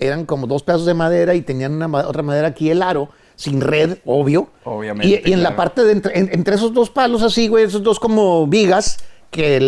eran 0.01 0.25
como 0.25 0.47
dos 0.47 0.63
pedazos 0.63 0.85
de 0.85 0.93
madera 0.93 1.33
y 1.35 1.41
tenían 1.41 1.73
una 1.81 1.87
otra 2.07 2.23
madera 2.23 2.47
aquí 2.49 2.69
el 2.69 2.81
aro, 2.81 3.09
sin 3.35 3.61
red, 3.61 3.99
obvio. 4.05 4.49
Obviamente, 4.65 5.21
Y, 5.25 5.29
y 5.29 5.33
en 5.33 5.43
la 5.43 5.55
parte 5.55 5.83
de 5.83 5.91
entre, 5.93 6.17
en- 6.19 6.29
entre 6.33 6.55
esos 6.55 6.73
dos 6.73 6.89
palos 6.89 7.21
así, 7.23 7.47
güey, 7.47 7.63
esos 7.65 7.81
dos 7.83 7.99
como 7.99 8.45
vigas 8.47 8.97
que, 9.29 9.59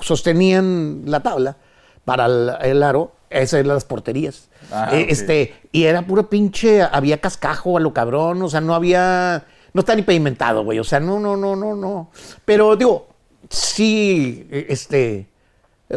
sostenían 0.00 1.02
la 1.06 1.20
tabla 1.22 1.56
para 2.04 2.26
el, 2.26 2.50
el 2.62 2.82
aro, 2.82 3.12
esas 3.28 3.60
eran 3.60 3.74
las 3.74 3.84
porterías. 3.84 4.48
Ah, 4.72 4.90
Eh, 4.92 5.02
ok. 5.04 5.10
Este, 5.10 5.54
y 5.72 5.84
era 5.84 6.02
puro 6.06 6.28
pinche, 6.30 6.82
había 6.82 7.18
cascajo 7.20 7.76
a 7.76 7.80
lo 7.80 7.92
cabrón, 7.92 8.42
o 8.42 8.48
sea, 8.48 8.60
no 8.60 8.74
había, 8.74 9.44
no 9.72 9.80
está 9.80 9.94
ni 9.94 10.02
pavimentado, 10.02 10.64
güey, 10.64 10.78
o 10.78 10.84
sea, 10.84 11.00
no, 11.00 11.18
no, 11.18 11.36
no, 11.36 11.56
no, 11.56 11.74
no. 11.76 12.10
Pero 12.44 12.76
digo, 12.76 13.08
sí, 13.48 14.46
eh, 14.50 14.66
este, 14.68 15.26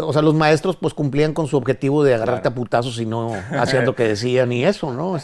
o 0.01 0.11
sea, 0.13 0.21
los 0.21 0.33
maestros 0.33 0.75
pues 0.75 0.93
cumplían 0.93 1.33
con 1.33 1.47
su 1.47 1.57
objetivo 1.57 2.03
de 2.03 2.15
agarrarte 2.15 2.47
a 2.47 2.55
putazos 2.55 2.99
y 2.99 3.05
no 3.05 3.31
hacían 3.51 3.85
lo 3.85 3.95
que 3.95 4.07
decían 4.07 4.51
y 4.51 4.65
eso, 4.65 4.91
¿no? 4.93 5.17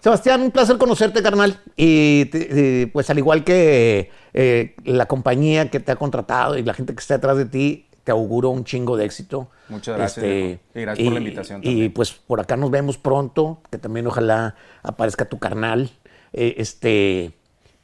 Sebastián, 0.00 0.42
un 0.42 0.50
placer 0.50 0.78
conocerte, 0.78 1.22
carnal. 1.22 1.60
Y 1.76 2.86
pues 2.86 3.10
al 3.10 3.18
igual 3.18 3.44
que 3.44 4.10
eh, 4.32 4.74
la 4.84 5.06
compañía 5.06 5.70
que 5.70 5.80
te 5.80 5.92
ha 5.92 5.96
contratado 5.96 6.56
y 6.56 6.62
la 6.62 6.74
gente 6.74 6.94
que 6.94 7.00
está 7.00 7.14
detrás 7.14 7.36
de 7.36 7.46
ti, 7.46 7.86
te 8.04 8.12
auguro 8.12 8.50
un 8.50 8.64
chingo 8.64 8.96
de 8.96 9.06
éxito. 9.06 9.48
Este, 9.62 9.72
Muchas 9.72 9.96
gracias, 9.96 10.24
viejo. 10.24 10.60
Y 10.74 10.80
gracias 10.80 11.04
por 11.04 11.12
la 11.14 11.18
invitación 11.20 11.60
Y 11.62 11.64
también. 11.64 11.92
pues 11.92 12.12
por 12.12 12.40
acá 12.40 12.56
nos 12.56 12.70
vemos 12.70 12.98
pronto, 12.98 13.60
que 13.70 13.78
también 13.78 14.06
ojalá 14.06 14.56
aparezca 14.82 15.24
tu 15.24 15.38
carnal, 15.38 15.90
eh, 16.32 16.56
este, 16.58 17.32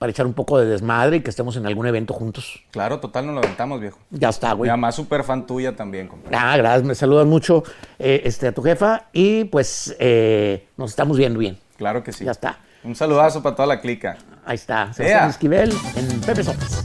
para 0.01 0.11
echar 0.13 0.25
un 0.25 0.33
poco 0.33 0.59
de 0.59 0.65
desmadre 0.65 1.19
y 1.19 1.21
que 1.21 1.29
estemos 1.29 1.57
en 1.57 1.67
algún 1.67 1.87
evento 1.87 2.15
juntos. 2.15 2.65
Claro, 2.71 3.01
total, 3.01 3.27
nos 3.27 3.35
lo 3.35 3.41
aventamos, 3.43 3.83
viejo. 3.83 3.99
Ya 4.09 4.31
está, 4.31 4.53
Mi 4.53 4.61
güey. 4.61 4.71
mamá 4.71 4.89
es 4.89 4.95
súper 4.95 5.23
fan 5.25 5.47
tuya 5.47 5.77
también, 5.77 6.09
compadre. 6.09 6.35
Ah, 6.41 6.57
gracias, 6.57 6.85
me 6.85 6.95
saludas 6.95 7.27
mucho 7.27 7.63
eh, 7.99 8.23
este, 8.25 8.49
a 8.49 8.53
tu 8.53 8.63
jefa 8.63 9.09
y 9.13 9.45
pues 9.45 9.95
eh, 9.99 10.67
nos 10.79 10.89
estamos 10.89 11.19
viendo 11.19 11.39
bien. 11.39 11.59
Claro 11.77 12.03
que 12.03 12.13
sí. 12.13 12.25
Ya 12.25 12.31
está. 12.31 12.61
Un 12.83 12.97
saludazo 12.97 13.43
para 13.43 13.55
toda 13.55 13.69
la 13.69 13.79
clica. 13.83 14.17
Ahí 14.47 14.55
está, 14.55 14.91
Sebastián 14.95 15.25
Ea. 15.25 15.29
Esquivel 15.29 15.73
en 15.95 16.21
Pepe 16.23 16.45
Sopas. 16.45 16.83